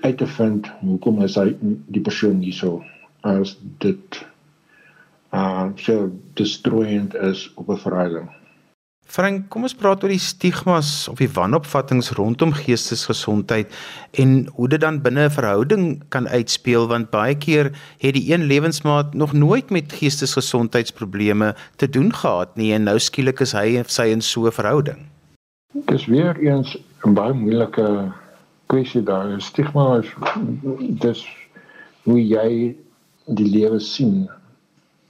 uit 0.01 0.17
te 0.17 0.27
vind 0.27 0.67
hoekom 0.81 1.21
is 1.23 1.35
hy 1.37 1.51
die 1.93 2.01
persoon 2.01 2.41
hierso 2.41 2.81
as 3.21 3.57
dit 3.83 4.25
uh 5.33 5.69
so 5.75 6.09
destroyend 6.39 7.15
is 7.15 7.51
op 7.55 7.69
'n 7.69 7.77
verhouding. 7.77 8.29
Frank, 9.07 9.45
kom 9.47 9.63
ons 9.63 9.75
praat 9.75 10.01
oor 10.03 10.11
die 10.11 10.19
stigmas 10.19 11.07
of 11.07 11.21
die 11.21 11.29
wanopvattinge 11.31 12.11
rondom 12.17 12.51
geestesgesondheid 12.51 13.71
en 14.19 14.33
hoe 14.57 14.67
dit 14.67 14.81
dan 14.83 14.99
binne 15.01 15.29
'n 15.29 15.31
verhouding 15.31 16.03
kan 16.11 16.27
uitspeel 16.27 16.87
want 16.91 17.09
baie 17.09 17.35
keer 17.35 17.71
het 18.03 18.13
die 18.13 18.33
een 18.33 18.43
lewensmaat 18.51 19.13
nog 19.13 19.33
nooit 19.33 19.69
met 19.69 19.93
geestesgesondheidsprobleme 19.93 21.55
te 21.77 21.89
doen 21.89 22.13
gehad 22.13 22.55
nie 22.57 22.73
en 22.73 22.83
nou 22.83 22.99
skielik 22.99 23.39
is 23.39 23.55
hy 23.55 23.79
of 23.79 23.89
sy 23.89 24.11
in 24.11 24.21
so 24.21 24.45
'n 24.45 24.51
verhouding. 24.51 24.99
Dit 25.73 25.91
is 25.91 26.05
weer 26.05 26.35
eens 26.39 26.77
'n 27.05 27.13
baie 27.13 27.33
moeilike 27.33 28.11
kwessie 28.67 29.03
daar. 29.03 29.41
Stigma 29.41 29.97
is 29.97 30.11
dis 30.99 31.25
hoe 32.03 32.27
jy 32.27 32.75
die 33.25 33.47
lewe 33.47 33.79
sien 33.79 34.29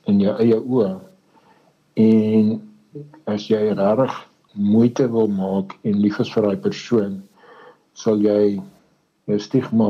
in 0.06 0.20
jou 0.20 0.38
eie 0.38 0.62
oë 0.62 1.00
en 1.94 2.67
as 3.26 3.50
jy 3.50 3.74
regtig 3.74 4.14
moeite 4.54 5.08
wil 5.12 5.28
maak 5.28 5.76
en 5.84 6.02
lief 6.02 6.20
is 6.20 6.32
vir 6.34 6.48
daai 6.48 6.62
persoon, 6.68 7.22
sal 7.94 8.22
jy 8.22 8.58
jou 9.28 9.40
stigma 9.40 9.90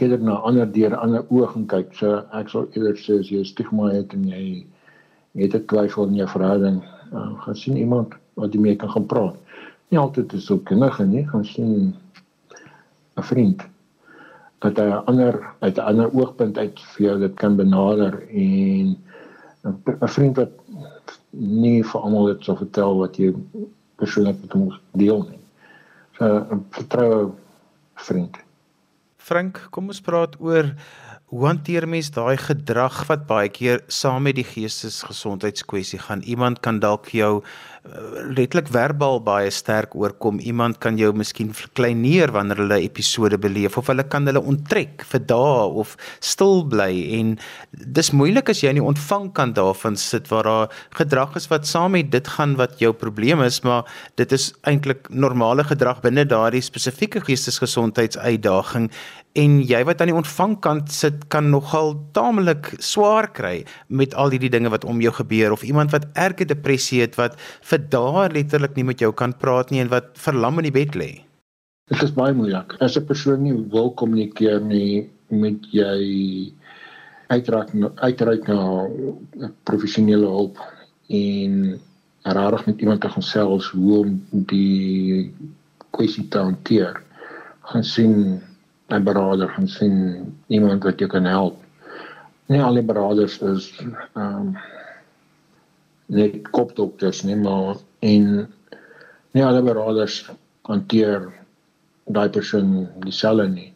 eerder 0.00 0.22
na 0.24 0.38
ander 0.48 0.68
deur 0.74 0.96
ander 0.96 1.24
oë 1.28 1.48
gaan 1.54 1.66
kyk. 1.70 1.94
So 1.98 2.22
ek 2.36 2.52
sal 2.52 2.68
eerder 2.74 2.96
sê 3.00 3.20
as 3.20 3.30
jy 3.32 3.44
stigma 3.44 3.90
het 3.92 4.14
en 4.16 4.28
jy 4.28 4.66
het 5.38 5.54
'n 5.54 5.66
twyfel 5.66 6.08
in 6.08 6.16
jou 6.20 6.28
verhouding, 6.28 6.82
uh, 7.12 7.32
gaan 7.44 7.56
sien 7.56 7.76
iemand 7.76 8.14
wat 8.34 8.54
jy 8.54 8.60
mee 8.60 8.76
kan 8.76 8.90
gaan 8.90 9.06
praat. 9.06 9.36
Nie 9.90 9.98
altyd 9.98 10.32
is 10.32 10.50
ook 10.50 10.64
kindige 10.64 11.06
nie, 11.06 11.26
gaan 11.26 11.44
sien 11.44 11.94
'n 13.16 13.22
vriend 13.22 13.62
dat 14.60 14.76
hy 14.76 14.86
'n 14.88 15.04
ander 15.10 15.34
uit 15.60 15.76
'n 15.76 15.88
ander 15.90 16.08
oogpunt 16.14 16.58
uit 16.58 16.80
vir 16.80 17.06
jou 17.06 17.18
dit 17.20 17.34
kan 17.34 17.56
benader 17.56 18.22
en 18.28 18.96
'n 19.64 20.08
vriend 20.16 20.36
wat 20.36 20.52
nie 21.30 21.82
vir 21.82 22.00
almal 22.00 22.26
dit 22.32 22.44
sou 22.44 22.56
vertel 22.58 22.98
wat 22.98 23.18
jy 23.20 23.32
persoonlik 24.00 24.40
met 24.42 24.52
hom 24.56 24.70
deel 24.98 25.22
nie. 25.28 25.40
So 26.18 26.24
'n 26.26 26.64
vertroue 26.70 27.32
vriend. 27.94 28.36
Frank, 29.16 29.60
kom 29.70 29.86
ons 29.92 30.00
praat 30.00 30.36
oor 30.40 30.74
hoe 31.30 31.44
hanteer 31.46 31.86
mens 31.86 32.08
daai 32.10 32.34
gedrag 32.42 33.04
wat 33.06 33.28
baie 33.28 33.48
keer 33.54 33.84
saam 33.86 34.24
met 34.26 34.34
die 34.34 34.46
geestesgesondheidskwessie 34.46 36.00
gaan. 36.02 36.24
Iemand 36.26 36.58
kan 36.64 36.80
dalk 36.82 37.12
jou 37.14 37.28
uh, 37.38 38.00
letterlik 38.34 38.66
verbaal 38.74 39.20
baie 39.22 39.52
sterk 39.54 39.94
oorkom. 39.94 40.40
Iemand 40.42 40.80
kan 40.82 40.98
jou 40.98 41.12
miskien 41.14 41.52
verkleineer 41.54 42.34
wanneer 42.34 42.64
hulle 42.64 42.80
episode 42.82 43.38
beleef 43.38 43.78
of 43.78 43.92
hulle 43.92 44.02
kan 44.10 44.26
hulle 44.26 44.42
onttrek 44.42 45.04
vir 45.12 45.22
dae 45.30 45.68
of 45.84 45.94
stil 46.18 46.64
bly 46.66 46.90
en 47.20 47.36
dis 47.70 48.10
moeilik 48.10 48.50
as 48.50 48.64
jy 48.64 48.74
nie 48.74 48.82
ontvang 48.82 49.30
kan 49.38 49.54
daarvan 49.54 50.00
sit 50.02 50.26
waar 50.34 50.50
daar 50.50 50.74
gedrag 50.98 51.38
is 51.38 51.46
wat 51.52 51.70
saam 51.70 51.94
met 51.94 52.10
dit 52.10 52.26
gaan 52.26 52.58
wat 52.58 52.80
jou 52.82 52.90
probleem 52.90 53.46
is, 53.46 53.62
maar 53.62 53.86
dit 54.18 54.34
is 54.34 54.50
eintlik 54.66 55.06
normale 55.14 55.62
gedrag 55.70 56.02
binne 56.02 56.26
daardie 56.26 56.64
spesifieke 56.64 57.22
geestesgesondheidsuitdaging 57.22 58.90
en 59.38 59.60
jy 59.62 59.80
wat 59.86 60.00
aan 60.02 60.10
die 60.10 60.18
ontvangkant 60.18 60.90
sit 60.90 61.28
kan 61.30 61.50
nogal 61.52 61.94
taamlik 62.16 62.72
swaar 62.82 63.30
kry 63.30 63.62
met 63.86 64.14
al 64.18 64.32
hierdie 64.34 64.50
dinge 64.50 64.72
wat 64.72 64.84
om 64.84 65.02
jou 65.02 65.12
gebeur 65.14 65.54
of 65.54 65.62
iemand 65.62 65.94
wat 65.94 66.08
erge 66.18 66.44
depressie 66.44 67.00
het 67.04 67.14
wat 67.20 67.38
vir 67.70 67.78
dae 67.92 68.28
letterlik 68.34 68.74
nie 68.76 68.88
met 68.90 69.00
jou 69.00 69.12
kan 69.14 69.32
praat 69.32 69.70
nie 69.70 69.80
en 69.84 69.92
wat 69.92 70.10
verlam 70.18 70.58
in 70.58 70.66
die 70.66 70.74
bed 70.74 70.98
lê. 70.98 71.10
Dit 71.90 72.02
is 72.02 72.14
baie 72.14 72.34
moeilik. 72.34 72.74
As 72.80 72.96
'n 72.96 73.06
persoon 73.06 73.42
nie 73.42 73.54
wil 73.70 73.90
kommunikeer 73.94 74.60
nie, 74.60 75.10
moet 75.30 75.66
jy 75.70 76.52
uitreik 77.30 77.70
uitreik 78.02 78.48
na 78.48 78.86
professionele 79.64 80.26
hulp 80.26 80.58
en 81.08 81.80
rarig 82.22 82.66
met 82.66 82.80
iemand 82.80 83.00
te 83.00 83.08
gesels 83.08 83.70
hoe 83.70 83.98
om 83.98 84.26
die 84.30 85.32
kwessie 85.90 86.28
te 86.28 86.38
hanteer. 86.38 87.02
Gaan 87.60 87.84
sien 87.84 88.42
'n 88.90 89.04
beraader 89.04 89.48
gaan 89.48 89.68
sien 89.68 89.96
iemand 90.46 90.84
wat 90.84 90.98
jou 90.98 91.10
kan 91.10 91.24
help 91.24 91.56
nie 92.50 92.62
al 92.62 92.74
die 92.74 92.86
beraders 92.86 93.38
is 93.46 93.70
ehm 93.78 94.24
um, 94.26 94.54
net 96.10 96.48
kopdokters 96.50 97.22
nie, 97.22 97.36
maar 97.38 97.76
en 98.02 98.24
nie 99.30 99.44
alle 99.46 99.62
beraders 99.62 100.24
hanteer 100.66 101.28
daai 102.10 102.26
persoon 102.34 102.88
dieselfde 103.04 103.46
nie. 103.52 103.68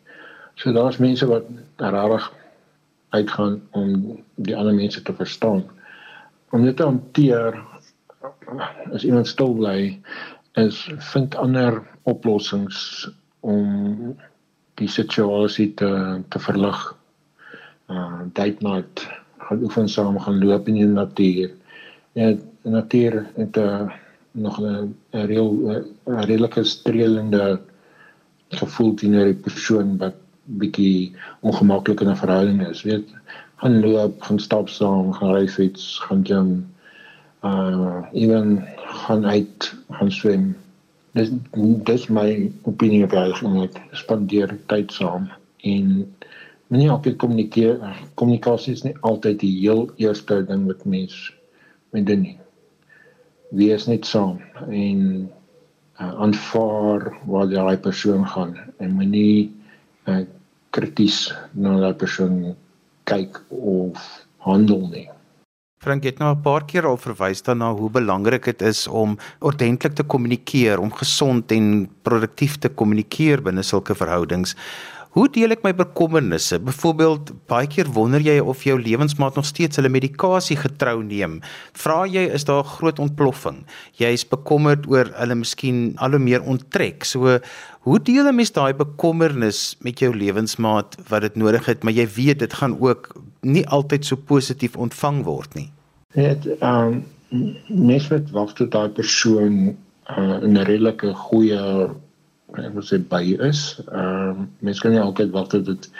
So 0.58 0.74
daar's 0.74 0.98
mense 0.98 1.28
wat 1.30 1.46
regtig 1.78 2.26
uitgaan 3.14 3.60
om 3.78 3.94
die 4.34 4.56
ander 4.58 4.74
mense 4.74 5.02
te 5.02 5.14
verstaan. 5.14 5.62
Om 6.50 6.66
dit 6.66 6.76
te 6.76 6.88
hanteer 6.88 7.60
as 8.90 9.06
iemand 9.06 9.30
stil 9.30 9.54
bly 9.54 9.78
is 10.58 10.82
vind 11.12 11.38
ander 11.38 11.82
oplossings 12.10 13.06
om 13.46 14.16
die 14.80 14.88
situasie 14.88 15.74
te 15.74 15.90
te 16.28 16.38
verlig. 16.38 16.80
Uh 17.90 18.24
date 18.32 18.62
night 18.64 19.06
gaan 19.44 19.62
oefen 19.62 19.88
saam 19.88 20.18
gaan 20.18 20.40
loop 20.44 20.68
in 20.68 20.80
die 20.80 20.86
natuur. 20.86 21.50
Ja, 22.12 22.32
die 22.32 22.72
natuur 22.72 23.26
het 23.36 23.56
'n 23.56 23.60
uh, 23.60 23.90
nog 24.34 24.60
'n 24.60 24.94
reël 25.10 25.50
'n 26.06 26.24
redelike 26.26 26.64
streelende 26.64 27.60
gevoel 28.48 28.94
teenoor 28.94 29.24
die 29.24 29.42
persoon 29.46 29.96
wat 29.98 30.14
bietjie 30.44 31.14
ongemaklik 31.40 32.00
in 32.00 32.10
'n 32.10 32.16
verhouding 32.16 32.66
is. 32.68 32.82
Weet, 32.82 33.08
gaan 33.56 33.80
loop, 33.80 34.22
gaan 34.22 34.38
stap 34.38 34.68
saam, 34.68 35.12
gaan 35.12 35.34
ry 35.34 35.48
fiets, 35.48 35.98
gaan 35.98 36.24
gym. 36.26 36.66
Uh 37.44 38.02
ewen 38.12 38.64
gaan 39.06 39.26
uit, 39.26 39.74
gaan 39.90 40.10
swem. 40.10 40.56
Dis 41.14 41.30
dis 41.88 42.06
my 42.10 42.28
opinie 42.70 43.04
oor 43.06 43.32
dit 43.32 43.42
om 43.46 43.58
net 43.60 43.76
spandeer 43.94 44.56
tyd 44.70 44.92
saam 44.92 45.28
en 45.62 45.90
nie 46.74 46.88
altyd 46.90 47.20
kommunikeer. 47.22 47.78
Kommunikasie 48.18 48.74
is 48.74 48.82
nie 48.86 48.96
altyd 49.06 49.38
die 49.44 49.52
heel 49.60 49.86
eerste 50.02 50.42
ding 50.48 50.66
wat 50.70 50.82
mens 50.84 51.14
moet 51.94 52.08
doen 52.10 52.26
nie 52.26 52.38
wees 53.54 53.86
net 53.86 54.06
saam 54.06 54.38
en 54.66 55.00
uh, 56.00 56.12
aanvaar 56.26 57.06
waar 57.30 57.48
daai 57.50 57.76
persoon 57.78 58.26
gaan 58.26 58.56
en 58.82 58.96
moenie 58.98 59.52
uh, 60.10 60.22
krities 60.74 61.28
na 61.52 61.76
daai 61.78 61.94
persoon 61.94 62.54
kyk 63.10 63.38
of 63.50 64.00
handel 64.46 64.88
nie. 64.90 65.08
Frank 65.78 66.04
het 66.04 66.18
nou 66.18 66.34
'n 66.34 66.40
paar 66.40 66.64
keer 66.64 66.86
al 66.86 66.96
verwys 66.96 67.42
daarna 67.42 67.72
hoe 67.72 67.90
belangrik 67.90 68.44
dit 68.44 68.62
is 68.62 68.86
om 68.86 69.18
ordentlik 69.40 69.94
te 69.94 70.02
kommunikeer, 70.02 70.78
om 70.78 70.92
gesond 70.92 71.50
en 71.52 71.88
produktief 72.02 72.58
te 72.58 72.68
kommunikeer 72.68 73.42
binne 73.42 73.62
sulke 73.62 73.94
verhoudings. 73.94 74.56
Hoe 75.14 75.28
deel 75.30 75.54
ek 75.54 75.60
my 75.62 75.70
bekommernisse? 75.78 76.56
Byvoorbeeld, 76.66 77.28
baie 77.46 77.68
keer 77.70 77.86
wonder 77.94 78.22
jy 78.24 78.40
of 78.42 78.64
jou 78.66 78.74
lewensmaat 78.82 79.36
nog 79.38 79.46
steeds 79.46 79.78
hulle 79.78 79.92
medikasie 79.92 80.56
getrou 80.58 81.04
neem. 81.06 81.36
Vra 81.78 82.00
jy 82.10 82.24
is 82.34 82.46
daar 82.48 82.66
groot 82.66 82.98
ontploffing? 82.98 83.60
Jy 84.00 84.10
is 84.16 84.24
bekommerd 84.26 84.88
oor 84.90 85.12
hulle 85.14 85.36
miskien 85.38 85.92
al 86.02 86.16
hoe 86.16 86.22
meer 86.24 86.42
onttrek. 86.42 87.06
So, 87.06 87.38
hoe 87.86 88.00
deel 88.02 88.26
'n 88.26 88.34
mens 88.34 88.50
daai 88.50 88.74
bekommernis 88.74 89.76
met 89.86 90.02
jou 90.02 90.10
lewensmaat 90.10 90.98
wat 91.08 91.22
dit 91.22 91.36
nodig 91.36 91.66
het, 91.66 91.84
maar 91.84 91.94
jy 91.94 92.08
weet 92.16 92.38
dit 92.38 92.52
gaan 92.52 92.74
ook 92.80 93.14
nie 93.42 93.66
altyd 93.68 94.04
so 94.04 94.16
positief 94.16 94.74
ontvang 94.76 95.22
word 95.22 95.54
nie. 95.54 95.70
Dit 96.14 96.42
um, 96.60 97.04
mens 97.68 98.10
moet 98.10 98.30
wag 98.30 98.52
tot 98.52 98.70
daai 98.70 98.88
persoon 98.88 99.76
uh, 100.10 100.42
'n 100.42 100.58
redelike 100.58 101.14
goeie 101.14 101.94
ek 102.58 102.74
moet 102.74 102.86
sê 102.88 102.98
by 102.98 103.24
is. 103.48 103.64
Ehm 103.88 104.30
uh, 104.30 104.46
mense 104.60 104.80
kan 104.80 104.94
nie 104.94 105.02
altyd 105.02 105.34
wag 105.34 105.48
tot 105.48 105.66
dit 105.66 105.90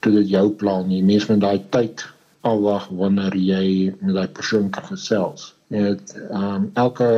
tot 0.00 0.12
dit 0.12 0.30
jou 0.30 0.46
plan 0.60 0.86
nie. 0.88 1.02
Mense 1.02 1.32
moet 1.32 1.42
daai 1.42 1.60
tyd 1.74 2.06
afwag 2.46 2.88
wanneer 3.00 3.34
jy 3.34 3.94
met 4.00 4.14
daai 4.14 4.28
persoon 4.38 4.70
kan 4.70 4.86
gesels. 4.92 5.52
Net 5.74 6.14
ehm 6.30 6.54
um, 6.54 6.70
elke 6.74 7.10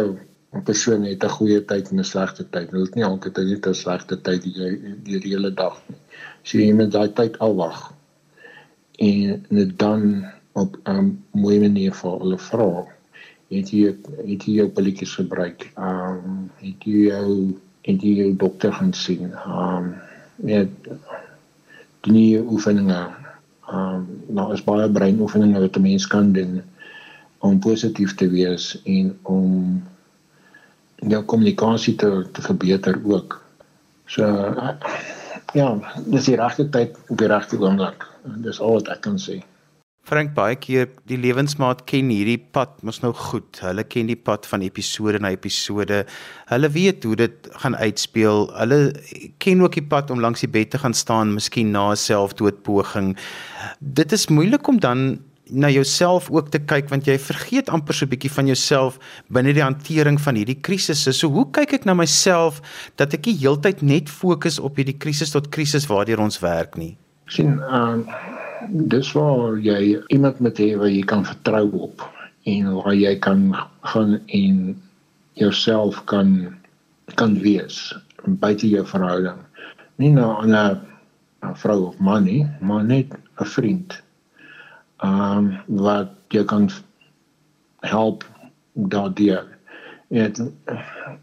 persoon 0.64 1.04
het 1.04 1.24
'n 1.24 1.36
goeie 1.38 1.64
tyd 1.64 1.90
en 1.90 1.98
'n 2.00 2.04
slegte 2.04 2.44
tyd. 2.50 2.70
Hulle 2.70 2.84
het 2.84 2.94
nie 2.94 3.04
altyd 3.04 3.36
net 3.36 3.66
'n 3.66 3.74
slegte 3.74 4.16
tyd 4.20 4.42
die 4.42 4.54
die, 5.04 5.18
die 5.20 5.34
hele 5.34 5.54
dag 5.54 5.80
nie. 5.88 5.98
So 6.42 6.58
jy 6.58 6.72
moet 6.72 6.92
daai 6.92 7.12
tyd 7.12 7.38
afwag. 7.38 7.92
En 8.98 9.44
net 9.48 9.78
dan 9.78 10.26
op 10.52 10.76
'n 10.84 10.96
um, 10.96 11.24
mooi 11.30 11.60
manier 11.60 11.92
vir 11.92 12.18
hulle 12.18 12.38
vra. 12.38 12.86
Het 13.50 13.70
jy 13.70 13.96
het 14.26 14.44
jy 14.46 14.52
jou 14.52 14.68
pilletjies 14.68 15.14
gebruik? 15.14 15.70
Ehm 15.76 16.24
um, 16.24 16.50
het 16.56 16.84
jy 16.84 17.06
jou 17.06 17.54
en 17.82 17.96
die 17.96 18.36
dokter 18.36 18.72
gaan 18.72 18.92
sien. 18.92 19.32
Ehm 19.32 19.76
um, 19.76 19.94
ja 20.48 20.64
die 22.00 22.12
nie 22.12 22.40
oefeninge. 22.40 23.00
Ehm 23.68 23.94
um, 23.94 24.06
nou 24.36 24.52
is 24.54 24.64
baie 24.64 24.88
breinoefeninge 24.90 25.60
wat 25.60 25.76
'n 25.76 25.82
mens 25.82 26.06
kan 26.06 26.32
doen 26.32 26.62
om 27.38 27.58
positief 27.58 28.14
te 28.14 28.28
wees 28.28 28.82
en 28.84 29.18
om 29.22 29.82
jou 30.96 31.22
kommunikasie 31.24 31.94
te 31.94 32.26
te 32.32 32.42
verbeter 32.42 33.00
ook. 33.04 33.40
So 34.06 34.24
uh, 34.24 34.68
ja, 35.52 35.78
dis 36.06 36.24
die 36.24 36.36
regte 36.36 36.68
tyd 36.68 36.98
op 37.08 37.18
die 37.18 37.28
regte 37.28 37.58
oomblik. 37.58 38.06
Dis 38.44 38.60
al 38.60 38.72
wat 38.72 38.88
ek 38.88 39.00
kan 39.00 39.18
sê. 39.18 39.40
Frank 40.08 40.32
baie 40.34 40.56
keer 40.56 40.88
die 41.10 41.18
lewensmaat 41.20 41.84
ken 41.90 42.08
hierdie 42.10 42.38
pad 42.40 42.80
mos 42.86 43.02
nou 43.02 43.12
goed. 43.14 43.60
Hulle 43.62 43.84
ken 43.84 44.08
die 44.08 44.18
pad 44.18 44.48
van 44.48 44.64
episode 44.64 45.20
na 45.20 45.30
episode. 45.34 46.02
Hulle 46.50 46.70
weet 46.74 47.04
hoe 47.04 47.16
dit 47.20 47.50
gaan 47.62 47.76
uitspeel. 47.76 48.48
Hulle 48.56 48.78
ken 49.44 49.62
ook 49.62 49.76
die 49.76 49.86
pad 49.86 50.10
om 50.10 50.22
langs 50.24 50.42
die 50.42 50.50
bed 50.50 50.72
te 50.72 50.80
gaan 50.82 50.96
staan, 50.96 51.34
miskien 51.36 51.70
na 51.70 51.90
'n 51.92 51.96
selfdoodpoging. 51.96 53.16
Dit 53.78 54.12
is 54.12 54.26
moeilik 54.28 54.66
om 54.68 54.80
dan 54.80 55.20
na 55.50 55.68
jouself 55.68 56.30
ook 56.30 56.48
te 56.50 56.58
kyk 56.58 56.88
want 56.88 57.06
jy 57.06 57.18
vergeet 57.18 57.68
amper 57.68 57.94
so 57.94 58.04
'n 58.04 58.08
bietjie 58.08 58.32
van 58.32 58.46
jouself 58.46 58.98
binne 59.28 59.52
die 59.52 59.62
hantering 59.62 60.20
van 60.20 60.34
hierdie 60.34 60.60
krisisse. 60.60 61.12
So 61.12 61.28
hoe 61.28 61.50
kyk 61.50 61.72
ek 61.72 61.84
na 61.84 61.94
myself 61.94 62.60
dat 62.96 63.12
ek 63.14 63.26
nie 63.26 63.38
heeltyd 63.38 63.82
net 63.82 64.08
fokus 64.08 64.58
op 64.58 64.76
hierdie 64.76 64.98
krisis 64.98 65.30
tot 65.30 65.48
krisis 65.48 65.86
waardeur 65.86 66.20
ons 66.20 66.40
werk 66.40 66.76
nie? 66.76 66.96
sien 67.30 67.60
ehm 67.62 68.00
uh 68.08 68.39
dis 68.68 69.12
waar 69.12 69.58
jy 69.58 70.00
iemand 70.12 70.40
met 70.40 70.58
hê 70.60 70.74
wat 70.80 70.92
jy 70.92 71.02
kan 71.08 71.24
vertrou 71.24 71.66
op 71.88 72.04
en 72.48 72.72
waar 72.76 72.94
jy 72.94 73.14
kan 73.22 73.50
gaan 73.92 74.18
en 74.26 74.56
jouself 75.38 76.04
kan 76.04 76.54
kan 77.16 77.38
wees 77.40 77.90
buite 78.24 78.68
jou 78.68 78.84
verhouding. 78.86 79.40
Nie 79.96 80.12
na 80.12 80.44
'n 80.44 81.54
vrou 81.56 81.86
of 81.88 81.98
man 81.98 82.24
nie, 82.24 82.46
maar 82.60 82.84
net 82.84 83.08
'n 83.40 83.44
vriend. 83.44 84.02
Ehm 85.02 85.38
um, 85.38 85.60
wat 85.66 86.10
jy 86.28 86.44
kan 86.44 86.70
help 87.80 88.24
daardeur. 88.74 89.46
En 90.08 90.32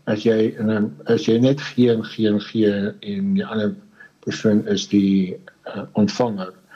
as 0.06 0.24
jy 0.24 0.56
en 0.58 0.96
as 1.06 1.26
jy 1.26 1.40
net 1.40 1.62
geen 1.62 2.04
geen 2.04 2.42
geen 2.42 2.96
en 3.00 3.34
die 3.34 3.46
ander 3.46 3.76
persoon 4.20 4.68
is 4.68 4.88
die 4.88 5.38
uh, 5.68 5.84
ontvanger 5.94 6.54
dan 6.54 6.67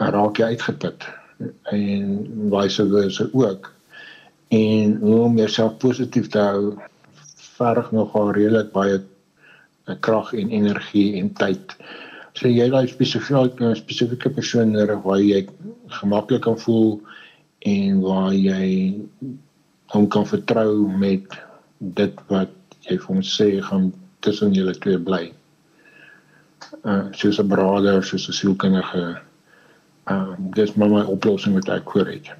raak 0.00 0.38
jy 0.40 0.54
uitgeput 0.54 1.04
en 1.72 2.06
vice 2.52 2.86
versa 2.88 3.26
ook 3.32 3.70
en 4.50 5.02
om 5.02 5.36
jouself 5.36 5.76
positief 5.78 6.28
te 6.28 6.38
hou 6.38 6.76
verg 7.60 7.90
nogal 7.92 8.32
redelik 8.32 8.72
baie 8.72 8.96
eh, 8.98 9.96
krag 10.00 10.32
en 10.34 10.50
energie 10.50 11.20
en 11.20 11.28
tyd. 11.36 11.76
So 12.34 12.48
jy 12.48 12.68
daai 12.72 12.88
spesifieke 12.88 13.60
nou 13.60 13.74
spesifieke 13.78 14.32
persoon 14.34 14.72
nodig 14.74 15.02
waar 15.04 15.20
jy 15.20 15.44
gemaklik 16.00 16.44
kan 16.46 16.58
voel 16.58 17.00
en 17.68 18.00
waar 18.00 18.32
jy 18.34 18.96
hom 19.92 20.08
kan 20.08 20.26
vertrou 20.26 20.88
met 20.98 21.36
dit 21.78 22.22
wat 22.30 22.54
jy 22.88 22.96
vir 22.96 23.08
hom 23.12 23.22
sê 23.26 23.50
gaan 23.66 23.90
tussen 24.24 24.54
julle 24.56 24.74
twee 24.78 24.98
bly. 24.98 25.28
Uh 26.84 27.10
soos 27.12 27.40
'n 27.40 27.48
broeder, 27.48 28.02
soos 28.04 28.28
'n 28.28 28.38
sielkundige 28.40 29.20
Ehm 30.10 30.30
uh, 30.30 30.36
dis 30.58 30.74
maar 30.74 30.90
my 30.90 31.02
oplossing 31.06 31.54
wat 31.54 31.68
ek 31.68 31.90
voor 31.90 32.06
het. 32.10 32.32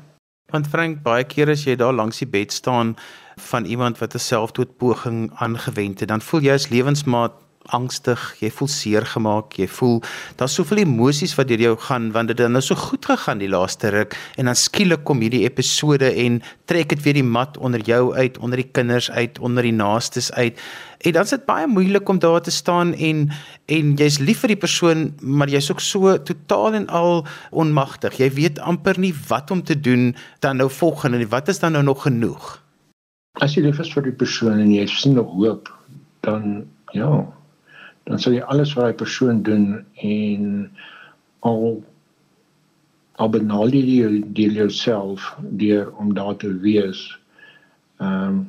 Want 0.51 0.67
Frank, 0.67 1.03
baie 1.03 1.25
kere 1.25 1.55
as 1.55 1.63
jy 1.65 1.77
daar 1.79 1.95
langs 1.95 2.19
die 2.19 2.29
bed 2.29 2.53
staan 2.53 2.97
van 3.51 3.65
iemand 3.65 3.99
wat 3.99 4.15
'n 4.15 4.19
selfdoodpoging 4.19 5.31
aangewend 5.35 6.01
het, 6.01 6.09
dan 6.09 6.21
voel 6.21 6.41
jy 6.41 6.53
as 6.53 6.69
lewensmaat 6.69 7.33
angstig, 7.69 8.21
jy 8.41 8.49
voel 8.57 8.69
seer 8.73 9.05
gemaak, 9.07 9.55
jy 9.61 9.67
voel 9.69 9.99
daar's 10.41 10.55
soveel 10.57 10.83
emosies 10.83 11.35
wat 11.37 11.51
deur 11.51 11.61
jou 11.61 11.75
gaan 11.85 12.09
want 12.15 12.33
dit 12.33 12.41
het 12.41 12.51
nou 12.51 12.63
so 12.65 12.75
goed 12.79 13.05
gegaan 13.05 13.43
die 13.43 13.51
laaste 13.53 13.91
ruk 13.93 14.17
en 14.41 14.49
dan 14.49 14.57
skielik 14.57 15.05
kom 15.05 15.21
hierdie 15.21 15.43
episode 15.45 16.09
en 16.25 16.41
trek 16.71 16.89
dit 16.95 17.03
weer 17.05 17.19
die 17.21 17.27
mat 17.27 17.59
onder 17.61 17.83
jou 17.85 18.15
uit, 18.17 18.39
onder 18.39 18.63
die 18.63 18.71
kinders 18.73 19.11
uit, 19.11 19.39
onder 19.39 19.67
die 19.67 19.75
naastes 19.77 20.33
uit. 20.33 20.59
En 21.01 21.13
dan 21.17 21.25
is 21.29 21.33
dit 21.33 21.45
baie 21.47 21.67
moeilik 21.69 22.09
om 22.09 22.19
daar 22.21 22.41
te 22.41 22.51
staan 22.51 22.95
en 22.95 23.29
en 23.71 23.93
jy's 23.97 24.19
lief 24.19 24.43
vir 24.45 24.55
die 24.55 24.61
persoon, 24.61 25.05
maar 25.21 25.49
jy's 25.49 25.71
ook 25.71 25.81
so 25.81 26.17
totaal 26.19 26.75
en 26.81 26.89
al 26.89 27.27
onmagtig. 27.51 28.19
Jy 28.19 28.31
weet 28.37 28.59
amper 28.59 28.99
nie 28.99 29.13
wat 29.29 29.51
om 29.51 29.63
te 29.63 29.77
doen 29.81 30.15
dan 30.41 30.59
nou 30.59 30.71
volgende 30.71 31.21
nie. 31.21 31.29
Wat 31.29 31.49
is 31.49 31.61
dan 31.61 31.73
nou 31.73 31.85
nog 31.85 32.03
genoeg? 32.09 32.57
As 33.41 33.55
jy 33.55 33.63
lief 33.69 33.79
is 33.81 33.93
vir 33.95 34.09
die 34.09 34.17
persoon 34.17 34.59
en 34.59 34.73
jy 34.75 34.87
sien 34.91 35.15
nog 35.17 35.31
hoop, 35.39 35.71
dan 36.27 36.67
ja, 36.93 37.23
dan 38.05 38.19
sal 38.19 38.33
jy 38.33 38.43
alles 38.43 38.75
wat 38.75 38.85
daai 38.85 39.01
persoon 39.03 39.43
doen 39.43 39.85
en 40.03 40.71
al 41.41 41.83
al 43.21 43.29
benaal 43.29 43.75
jy 43.77 44.23
deel 44.33 44.57
jouself 44.57 45.37
deur 45.61 45.91
om 46.01 46.15
daar 46.15 46.37
te 46.37 46.53
wees. 46.65 47.03
Ehm 48.01 48.29
um, 48.29 48.41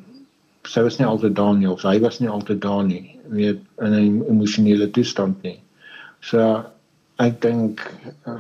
sy 0.69 0.83
was 0.85 0.99
nie 0.99 1.07
altyd 1.09 1.33
daar 1.35 1.55
nie 1.57 1.69
of 1.69 1.81
hy 1.81 1.95
was 1.99 2.19
nie 2.21 2.29
altyd 2.29 2.61
daar 2.61 2.83
nie, 2.85 3.17
weet 3.33 3.59
in 3.81 3.93
'n 3.97 4.23
emosionele 4.29 4.87
toestand 4.91 5.41
nie. 5.43 5.57
So 6.21 6.65
ek 7.17 7.41
dink 7.41 7.81
uh, 8.29 8.37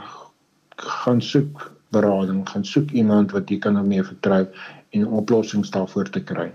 gaan 0.77 1.21
soek 1.21 1.71
berading, 1.89 2.45
gaan 2.49 2.65
soek 2.65 2.91
iemand 2.91 3.31
wat 3.31 3.49
jy 3.49 3.57
kan 3.59 3.87
mee 3.87 4.03
vertrou 4.03 4.45
en 4.91 5.07
oplossings 5.07 5.71
daarvoor 5.71 6.09
te 6.09 6.23
kry. 6.23 6.51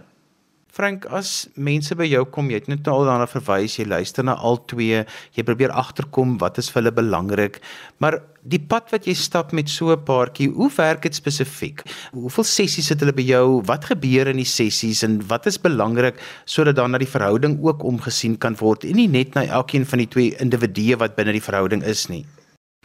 Frank, 0.76 1.06
as 1.08 1.46
mense 1.56 1.94
by 1.96 2.04
jou 2.04 2.20
kom, 2.28 2.50
jy 2.52 2.58
het 2.60 2.66
net 2.68 2.88
al 2.92 3.06
daarna 3.08 3.24
verwys, 3.30 3.78
jy 3.78 3.86
luister 3.88 4.26
na 4.28 4.34
al 4.36 4.58
twee, 4.68 4.98
jy 5.32 5.44
probeer 5.48 5.72
agterkom 5.72 6.34
wat 6.42 6.60
is 6.60 6.68
vir 6.68 6.82
hulle 6.82 6.92
belangrik, 6.98 7.62
maar 8.04 8.18
die 8.44 8.60
pad 8.60 8.92
wat 8.92 9.08
jy 9.08 9.14
stap 9.16 9.54
met 9.56 9.72
so 9.72 9.88
'n 9.94 10.04
paartjie, 10.04 10.50
hoe 10.52 10.68
werk 10.76 11.02
dit 11.02 11.14
spesifiek? 11.14 11.80
Hoeveel 12.12 12.44
sessies 12.44 12.90
het 12.90 13.00
hulle 13.00 13.16
by 13.16 13.24
jou? 13.24 13.62
Wat 13.64 13.88
gebeur 13.88 14.28
in 14.28 14.36
die 14.36 14.44
sessies 14.44 15.02
en 15.02 15.26
wat 15.28 15.46
is 15.46 15.56
belangrik 15.56 16.20
sodat 16.44 16.76
dan 16.76 16.90
na 16.90 16.98
die 16.98 17.08
verhouding 17.08 17.56
ook 17.64 17.82
omgesien 17.82 18.36
kan 18.36 18.54
word 18.60 18.84
en 18.84 18.96
nie 18.96 19.08
net 19.08 19.34
na 19.34 19.44
elkeen 19.44 19.86
van 19.86 19.98
die 19.98 20.08
twee 20.08 20.36
individue 20.38 20.96
wat 20.96 21.16
binne 21.16 21.32
die 21.32 21.48
verhouding 21.48 21.82
is 21.82 22.08
nie? 22.08 22.26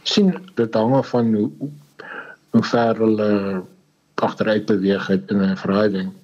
sien 0.02 0.32
dit 0.56 0.74
hang 0.74 0.94
af 0.94 1.08
van 1.08 1.34
hoe 1.34 1.50
hoe 2.50 2.62
ver 2.62 2.96
hulle 2.96 3.62
agteruit 4.14 4.66
beweeg 4.66 5.06
het 5.06 5.30
in 5.30 5.42
'n 5.42 5.56
verhouding 5.56 6.21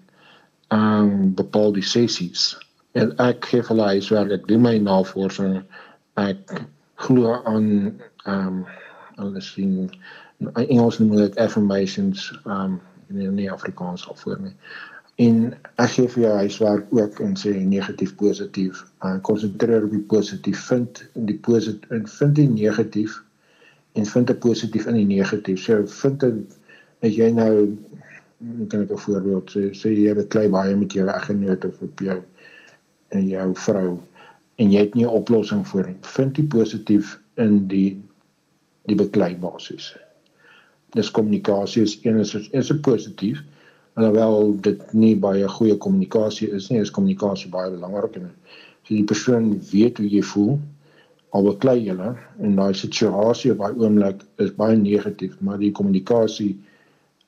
aan 0.68 1.34
bepaalde 1.34 1.82
sessies. 1.82 2.58
En 2.92 3.16
ek 3.16 3.44
gee 3.50 3.62
hulle 3.68 3.86
huiswerk, 3.92 4.32
ek 4.32 4.48
doen 4.48 4.64
my 4.64 4.76
navorsing. 4.82 5.62
Ek 6.20 6.54
glo 7.06 7.38
aan 7.44 7.68
ehm 8.24 8.46
um, 8.46 8.60
hulle 9.18 9.40
sien 9.42 9.90
in 10.38 10.50
Engels 10.54 10.98
noem 10.98 11.16
dit 11.16 11.40
affirmations 11.42 12.28
ehm 12.44 12.78
um, 12.78 12.80
in 13.08 13.36
die 13.40 13.50
Afrikaans 13.52 14.04
al 14.08 14.16
voor 14.20 14.40
my. 14.40 14.52
En 15.18 15.38
ek 15.82 15.94
gee 15.96 16.10
vir 16.12 16.22
jou 16.22 16.34
huiswerk 16.42 16.92
ook 16.94 17.20
en 17.24 17.32
sê 17.40 17.54
negatief 17.58 18.12
positief. 18.20 18.84
En 19.02 19.20
konsentreer 19.26 19.86
op 19.86 19.94
die 19.96 20.04
positief, 20.12 20.60
vind 20.68 21.00
die 21.14 21.38
positief 21.48 21.90
en 21.96 22.04
vind 22.18 22.36
die 22.38 22.48
negatief 22.52 23.16
en 23.98 24.06
vind 24.06 24.30
'n 24.30 24.38
positief 24.38 24.86
in 24.86 25.00
die 25.00 25.08
negatief. 25.16 25.64
So 25.64 25.86
vind 25.86 26.22
'n 26.22 26.46
as 27.02 27.16
jy 27.16 27.30
nou 27.30 27.78
ek 28.40 28.68
kan 28.68 28.80
'n 28.80 28.98
voorbeeld 28.98 29.50
sê. 29.50 29.62
Sê 29.74 29.88
jy 29.94 30.14
het 30.14 30.28
klei 30.28 30.48
baie 30.48 30.76
met 30.76 30.92
jou 30.92 31.08
eggenoot 31.08 31.64
of 31.64 31.82
op 31.82 32.00
jou 32.00 32.22
en 33.08 33.28
jou 33.28 33.54
vrou 33.54 33.98
en 34.58 34.72
jy 34.72 34.80
het 34.84 34.94
nie 34.94 35.04
'n 35.06 35.16
oplossing 35.20 35.64
vir 35.66 35.82
dit 35.86 36.06
vind 36.16 36.34
die 36.34 36.46
positief 36.46 37.18
in 37.36 37.66
die 37.68 38.02
die 38.90 38.96
beklei 38.96 39.34
basis 39.36 39.94
dis 40.96 41.10
kommunikasie 41.10 41.82
is 41.82 41.98
een 42.04 42.18
is 42.24 42.34
is 42.34 42.70
'n 42.72 42.80
positief 42.80 43.42
alhoewel 43.94 44.56
dit 44.60 44.92
nie 44.92 45.16
baie 45.16 45.48
goeie 45.48 45.76
kommunikasie 45.76 46.50
is 46.50 46.70
nie 46.70 46.80
is 46.80 46.90
kommunikasie 46.90 47.50
baie 47.50 47.70
belangrik 47.70 48.16
en 48.16 48.30
so 48.82 48.94
die 48.94 49.04
persoon 49.04 49.60
weet 49.72 49.98
hoe 49.98 50.08
jy 50.08 50.22
voel 50.22 50.58
al 51.30 51.42
beklei 51.42 51.78
julle 51.84 52.16
en 52.40 52.56
daai 52.56 52.74
situasie 52.74 53.52
op 53.52 53.58
daai 53.58 53.74
oomblik 53.84 54.24
is 54.36 54.54
baie 54.54 54.76
negatief 54.76 55.36
maar 55.40 55.58
die 55.58 55.72
kommunikasie 55.72 56.56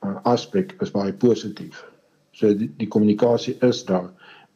uh, 0.04 0.18
aspek 0.28 0.74
is 0.80 0.92
baie 0.94 1.12
positief. 1.12 1.84
So 2.36 2.54
die, 2.56 2.70
die 2.80 2.88
kommunikasie 2.88 3.56
is 3.66 3.82
daar. 3.88 4.10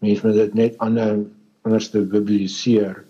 Mense 0.04 0.26
moet 0.26 0.38
dit 0.38 0.54
net 0.54 0.78
ander 0.85 1.24
anders 1.64 1.90
te 1.92 2.02
verbaliseer 2.04 3.02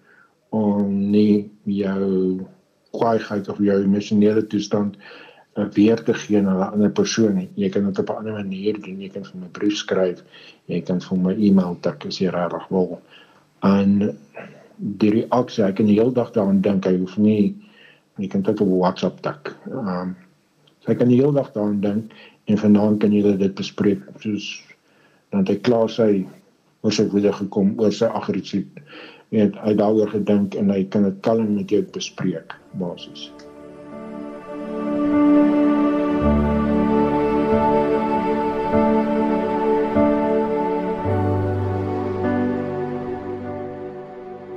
om 0.54 0.90
nie 1.10 1.50
jou 1.66 2.44
kwaaiheid 2.94 3.48
of 3.50 3.58
jou 3.58 3.78
emosionele 3.82 4.44
toestand 4.46 4.98
uh, 5.58 5.66
weer 5.74 6.02
te 6.06 6.14
gee 6.14 6.38
aan 6.38 6.50
'n 6.50 6.70
ander 6.70 6.90
persoon 6.90 7.34
nie. 7.34 7.48
Jy 7.54 7.70
kan 7.74 7.86
dit 7.90 7.98
op 7.98 8.10
'n 8.10 8.20
ander 8.22 8.38
manier 8.38 8.80
doen. 8.80 9.00
Jy 9.00 9.08
kan 9.08 9.24
vir 9.24 9.40
my 9.40 9.50
brief 9.52 9.76
skryf. 9.76 10.22
Jy 10.66 10.80
kan 10.80 11.00
vir 11.00 11.18
my 11.18 11.34
e-mail 11.34 11.76
tik 11.80 12.06
as 12.06 12.18
jy 12.18 12.30
regtig 12.30 12.68
wil. 12.70 13.00
En 13.62 14.16
die 14.78 15.10
reaksie, 15.10 15.64
ek 15.64 15.76
kan 15.76 15.86
die 15.86 15.98
hele 15.98 16.12
dag 16.12 16.30
daaraan 16.30 16.60
dink. 16.60 16.84
Jy 16.84 16.98
hoef 16.98 17.16
nie 17.18 17.54
jy 18.18 18.28
kan 18.30 18.42
dit 18.42 18.60
op 18.60 18.68
WhatsApp 18.68 19.22
tik. 19.22 19.54
Ehm 19.70 19.88
um, 19.88 20.16
So 20.84 20.92
ek 20.92 21.00
kan 21.00 21.08
die 21.08 21.16
hele 21.16 21.32
dag 21.32 21.48
daaraan 21.54 21.80
dink 21.80 22.12
en 22.44 22.60
vanaand 22.60 23.00
kan 23.00 23.14
julle 23.16 23.38
dit 23.40 23.54
bespreek 23.56 24.04
soos 24.20 24.48
dan 25.32 25.48
hy 25.48 25.56
klaar 25.66 25.88
sy 25.88 26.10
oor 26.84 26.92
sy 26.92 27.06
woede 27.14 27.32
gekom 27.32 27.72
oor 27.80 27.94
sy 27.96 28.10
aggressie 28.20 28.66
en 29.32 29.56
hy 29.64 29.72
daaroor 29.80 30.12
gedink 30.12 30.58
en 30.60 30.68
hy 30.74 30.82
kan 30.92 31.08
dit 31.08 31.24
kalm 31.24 31.56
met 31.56 31.72
jou 31.72 31.80
bespreek 31.96 32.52
basies. 32.82 33.30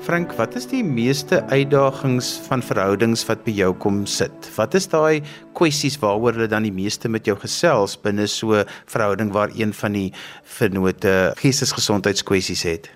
Frank, 0.07 0.31
wat 0.39 0.53
is 0.55 0.63
die 0.71 0.85
meeste 0.87 1.41
uitdagings 1.51 2.29
van 2.45 2.61
verhoudings 2.63 3.25
wat 3.27 3.41
by 3.43 3.51
jou 3.51 3.73
kom 3.83 4.05
sit? 4.07 4.45
Wat 4.55 4.77
is 4.79 4.85
daai 4.87 5.19
kwessies 5.57 5.97
waaroor 5.99 6.37
hulle 6.37 6.47
dan 6.47 6.63
die 6.63 6.71
meeste 6.71 7.11
met 7.11 7.27
jou 7.27 7.35
gesels 7.41 7.97
binne 8.05 8.23
so 8.31 8.55
'n 8.55 8.63
verhouding 8.87 9.33
waar 9.35 9.51
een 9.51 9.73
van 9.75 9.91
die 9.91 10.13
vennote 10.43 11.33
geestesgesondheidskwessies 11.43 12.63
het? 12.63 12.87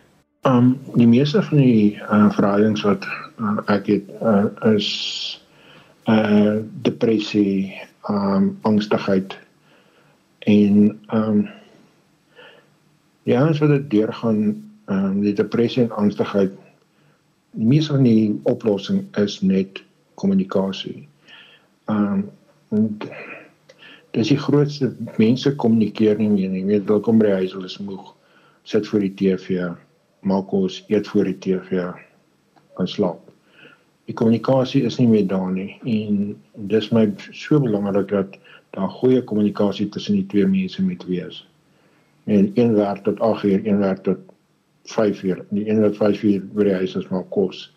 Um 0.47 0.79
die 0.95 1.07
meeste 1.07 1.43
van 1.43 1.57
die 1.57 1.99
uh, 1.99 2.31
verhoudings 2.31 2.81
wat 2.87 3.03
uh, 3.03 3.59
ek 3.67 3.91
het 3.91 4.07
uh, 4.23 4.47
is 4.71 4.87
uh 6.07 6.63
depressie, 6.87 7.75
um 8.07 8.57
angstigheid 8.63 9.35
en 10.39 10.95
um 11.11 11.49
ja, 13.23 13.51
so 13.53 13.67
dit 13.67 13.89
deurgaan 13.89 14.63
um 14.87 15.21
die 15.21 15.35
depressie 15.35 15.83
en 15.83 15.91
angstigheid 15.91 16.60
meeste 17.51 17.93
van 17.93 18.03
die 18.03 18.39
oplossing 18.43 19.03
is 19.19 19.39
net 19.41 19.83
kommunikasie. 20.19 21.07
Um 21.91 22.29
dis 24.11 24.31
die 24.31 24.39
grootste 24.39 24.91
mense 25.19 25.53
kommunikeer 25.55 26.19
nie 26.19 26.29
meer 26.31 26.51
nie. 26.51 26.65
Weet 26.67 26.87
welkom 26.87 27.19
by 27.19 27.29
die 27.29 27.39
huis, 27.43 27.55
hulle 27.55 27.67
is 27.67 27.79
moeg. 27.83 28.13
Sit 28.67 28.87
voor 28.87 29.03
die 29.03 29.13
TV, 29.15 29.71
maak 30.27 30.51
ons 30.55 30.81
eet 30.91 31.07
voor 31.07 31.27
die 31.27 31.37
TV, 31.43 31.91
gaan 32.77 32.89
slaap. 32.91 33.31
Die 34.09 34.15
kommunikasie 34.17 34.83
is 34.87 34.97
nie 34.99 35.07
meer 35.07 35.27
daar 35.27 35.51
nie 35.51 35.77
en 35.87 36.35
dis 36.71 36.89
my 36.91 37.05
so 37.31 37.59
belangrik 37.63 38.11
dat 38.11 38.35
daar 38.75 38.91
goeie 38.99 39.23
kommunikasie 39.27 39.87
tussen 39.89 40.19
die 40.19 40.27
twee 40.31 40.47
mense 40.47 40.83
moet 40.83 41.03
wees. 41.07 41.43
En 42.27 42.51
een 42.55 42.75
werk 42.75 43.03
tot 43.03 43.19
8 43.19 43.43
uur, 43.43 43.67
een 43.67 43.79
werk 43.79 44.03
tot 44.03 44.30
5 44.83 45.23
uur. 45.23 45.45
Die 45.49 45.69
een 45.69 45.81
wat 45.81 45.97
5 45.97 46.23
uur 46.23 46.45
by 46.53 46.63
die 46.63 46.73
huis 46.73 46.95
is 46.95 47.07
maar 47.07 47.25
kos. 47.29 47.75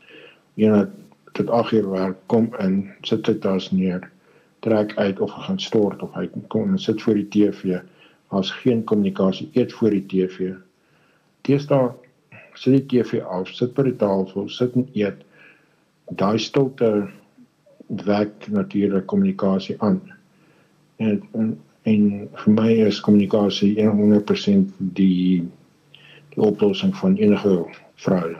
Een 0.55 0.71
wat 0.71 0.93
tot 1.33 1.51
8 1.51 1.73
uur 1.73 1.91
werk, 1.91 2.19
kom 2.27 2.49
in, 2.63 2.91
sit 3.03 3.25
dit 3.25 3.43
daar 3.43 3.69
neer, 3.71 4.11
trek 4.59 4.95
uit 4.97 5.21
of 5.21 5.31
gaan 5.31 5.59
stort 5.61 6.03
of 6.03 6.15
hy 6.15 6.29
kom 6.49 6.71
en 6.71 6.79
sit 6.79 7.03
voor 7.03 7.19
die 7.19 7.29
TV. 7.29 7.81
Daar's 8.31 8.51
geen 8.63 8.85
kommunikasie 8.85 9.51
eet 9.53 9.73
voor 9.73 9.91
die 9.91 10.07
TV. 10.07 10.55
Deesdae 11.45 11.91
sit 12.55 12.77
die 12.77 12.87
TV 12.87 13.21
af, 13.23 13.51
sit 13.51 13.75
by 13.75 13.83
die 13.91 13.97
tafel, 14.01 14.49
sit 14.49 14.75
en 14.79 14.89
eet. 14.95 15.21
Daai 16.09 16.39
stilte 16.39 17.09
werk 18.07 18.49
natuurlik 18.49 19.07
kommunikasie 19.07 19.77
aan. 19.83 20.01
En, 20.97 21.23
en 21.33 21.57
en 21.85 22.05
vir 22.33 22.55
my 22.57 22.71
is 22.87 23.01
kommunikasie 23.05 23.75
100% 23.77 24.77
die 24.97 25.45
die 26.35 26.45
oplossing 26.45 26.95
van 26.97 27.17
enige 27.17 27.55
vrae. 28.03 28.35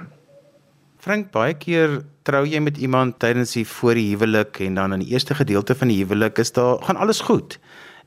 Frank, 1.05 1.31
baie 1.35 1.55
keer 1.61 1.99
trou 2.25 2.45
jy 2.49 2.61
met 2.65 2.79
iemand 2.81 3.19
tydens 3.21 3.53
die 3.53 3.67
voor 3.69 3.99
die 3.99 4.07
huwelik 4.15 4.61
en 4.65 4.79
dan 4.81 4.97
in 4.97 5.05
die 5.05 5.13
eerste 5.13 5.37
gedeelte 5.37 5.77
van 5.77 5.93
die 5.93 5.99
huwelik 6.01 6.41
is 6.41 6.55
daar 6.57 6.81
gaan 6.87 6.97
alles 6.97 7.21
goed. 7.21 7.59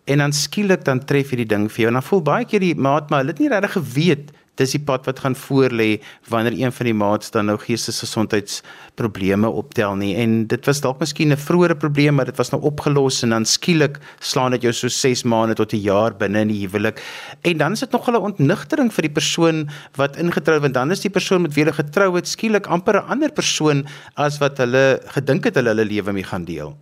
En 0.09 0.23
dan 0.23 0.33
skielik 0.33 0.85
dan 0.87 1.03
tref 1.05 1.31
jy 1.31 1.43
die 1.43 1.51
ding 1.51 1.67
vir 1.69 1.83
jou 1.83 1.91
en 1.91 1.99
dan 1.99 2.07
voel 2.09 2.23
baie 2.25 2.47
keer 2.49 2.63
die 2.63 2.75
maat 2.75 3.09
maar 3.09 3.21
hulle 3.21 3.35
het 3.35 3.43
nie 3.43 3.51
regtig 3.53 3.75
geweet 3.77 4.31
dis 4.61 4.73
die 4.75 4.83
pad 4.83 5.05
wat 5.07 5.21
gaan 5.23 5.35
voor 5.35 5.73
lê 5.73 5.89
wanneer 6.29 6.55
een 6.57 6.71
van 6.71 6.89
die 6.89 6.95
maats 6.97 7.31
dan 7.31 7.45
nou 7.49 7.57
geestesgesondheidsprobleme 7.61 9.49
optel 9.49 9.95
nie. 9.95 10.15
En 10.15 10.47
dit 10.47 10.65
was 10.65 10.81
dalk 10.81 10.99
miskien 10.99 11.31
'n 11.31 11.37
vroeëre 11.37 11.75
probleem 11.75 12.15
maar 12.15 12.25
dit 12.25 12.37
was 12.37 12.51
nou 12.51 12.61
opgelos 12.61 13.23
en 13.23 13.29
dan 13.29 13.45
skielik 13.45 13.99
slaan 14.19 14.51
dit 14.51 14.61
jou 14.61 14.73
so 14.73 14.87
6 14.87 15.23
maande 15.23 15.55
tot 15.55 15.73
'n 15.73 15.81
jaar 15.81 16.15
binne 16.17 16.39
in 16.39 16.47
die 16.47 16.67
huwelik. 16.67 17.03
En 17.41 17.57
dan 17.57 17.71
is 17.71 17.79
dit 17.79 17.91
nog 17.91 18.07
'n 18.09 18.15
ontnigtering 18.15 18.93
vir 18.93 19.01
die 19.01 19.13
persoon 19.13 19.69
wat 19.95 20.17
ingetrou 20.17 20.59
want 20.59 20.73
dan 20.73 20.91
is 20.91 20.99
die 20.99 21.11
persoon 21.11 21.41
met 21.41 21.53
wie 21.53 21.63
hulle 21.63 21.75
getrou 21.75 22.15
het 22.15 22.27
skielik 22.27 22.67
amper 22.67 22.95
'n 22.95 23.07
ander 23.09 23.31
persoon 23.31 23.85
as 24.15 24.37
wat 24.37 24.57
hulle 24.57 24.99
gedink 25.05 25.43
het 25.43 25.55
hulle 25.55 25.69
hulle 25.69 25.85
lewe 25.85 26.11
mee 26.11 26.23
gaan 26.23 26.45
deel. 26.45 26.77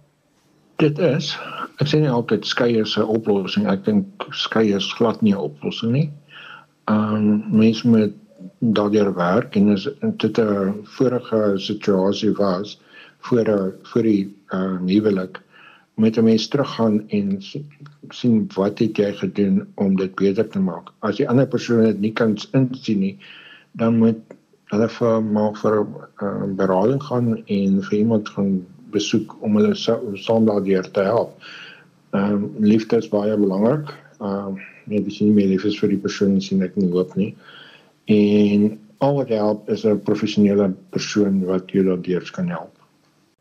Dit 0.77 0.99
is 0.99 1.37
ek 1.79 1.87
sê 1.87 1.99
nie 1.99 2.09
altyd 2.09 2.45
skei 2.45 2.77
is 2.79 2.97
'n 2.97 3.03
oplossing 3.03 3.67
ek 3.67 3.83
dink 3.85 4.05
skei 4.31 4.73
is 4.75 4.93
glad 4.93 5.21
nie 5.21 5.33
'n 5.33 5.43
oplossing 5.51 5.91
nie 5.91 6.09
um 6.91 7.43
mense 7.51 7.87
met 7.89 8.13
daardeur 8.59 9.13
werk 9.15 9.55
en 9.55 9.67
is 9.73 9.87
dit 10.17 10.37
'n 10.39 10.81
vorige 10.83 11.53
situasie 11.55 12.33
was 12.33 12.81
voor 13.19 13.73
voor 13.83 14.01
die 14.01 14.35
uh 14.53 14.77
huwelik 14.85 15.41
met 15.95 16.17
'n 16.17 16.23
mens 16.23 16.47
teruggaan 16.47 17.09
en 17.09 17.41
sien 18.09 18.49
wat 18.55 18.79
het 18.79 18.97
jy 18.97 19.13
gedoen 19.13 19.67
om 19.75 19.95
dit 19.95 20.15
beter 20.15 20.47
te 20.47 20.59
maak. 20.59 20.91
As 20.99 21.15
die 21.15 21.29
ander 21.29 21.47
persoon 21.47 21.83
dit 21.83 21.99
nie 21.99 22.13
kan 22.13 22.37
insien 22.51 22.99
nie, 22.99 23.17
dan 23.71 23.97
moet 23.97 24.19
hulle 24.65 24.89
vir 24.89 25.23
maar 25.23 25.55
vir 25.55 25.79
'n 25.81 25.87
uh, 26.23 26.55
berading 26.55 27.03
gaan 27.03 27.45
en 27.45 27.83
vir 27.83 27.97
iemand 27.97 28.29
gaan 28.29 28.65
besoek 28.91 29.35
om 29.41 29.55
hulle 29.55 29.75
saam 30.13 30.45
daardeur 30.45 30.91
te 30.91 31.01
help. 31.01 31.43
Ehm 32.11 32.33
um, 32.33 32.51
liefde 32.59 32.97
is 32.97 33.09
baie 33.09 33.37
belangrik. 33.37 33.93
Ehm 34.19 34.47
um, 34.47 34.59
net 34.87 35.07
as 35.07 35.19
jy 35.19 35.29
nie 35.29 35.37
meer 35.39 35.51
lief 35.53 35.65
is 35.65 35.77
vir 35.81 35.93
die 35.93 36.01
persoon 36.01 36.39
sien 36.41 36.63
ek 36.63 36.75
nie 36.79 36.89
hoop 36.91 37.15
nie. 37.19 37.33
En 38.11 38.79
al 39.05 39.15
wat 39.19 39.29
help 39.29 39.69
is 39.69 39.85
'n 39.85 40.01
professionele 40.07 40.73
persoon 40.91 41.45
wat 41.45 41.71
jou 41.71 41.83
daardeur 41.83 42.23
kan 42.31 42.47
help. 42.47 42.73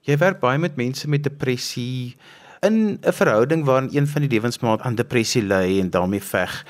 Jy 0.05 0.17
werk 0.19 0.41
baie 0.41 0.59
met 0.59 0.77
mense 0.77 1.09
met 1.09 1.23
depressie 1.23 2.17
in 2.65 2.99
'n 3.03 3.13
verhouding 3.13 3.65
waarin 3.65 3.89
een 3.93 4.07
van 4.07 4.21
die 4.21 4.31
lewensmaat 4.31 4.81
aan 4.81 4.95
depressie 4.95 5.43
ly 5.43 5.81
en 5.81 5.91
daarmee 5.91 6.23
veg. 6.23 6.65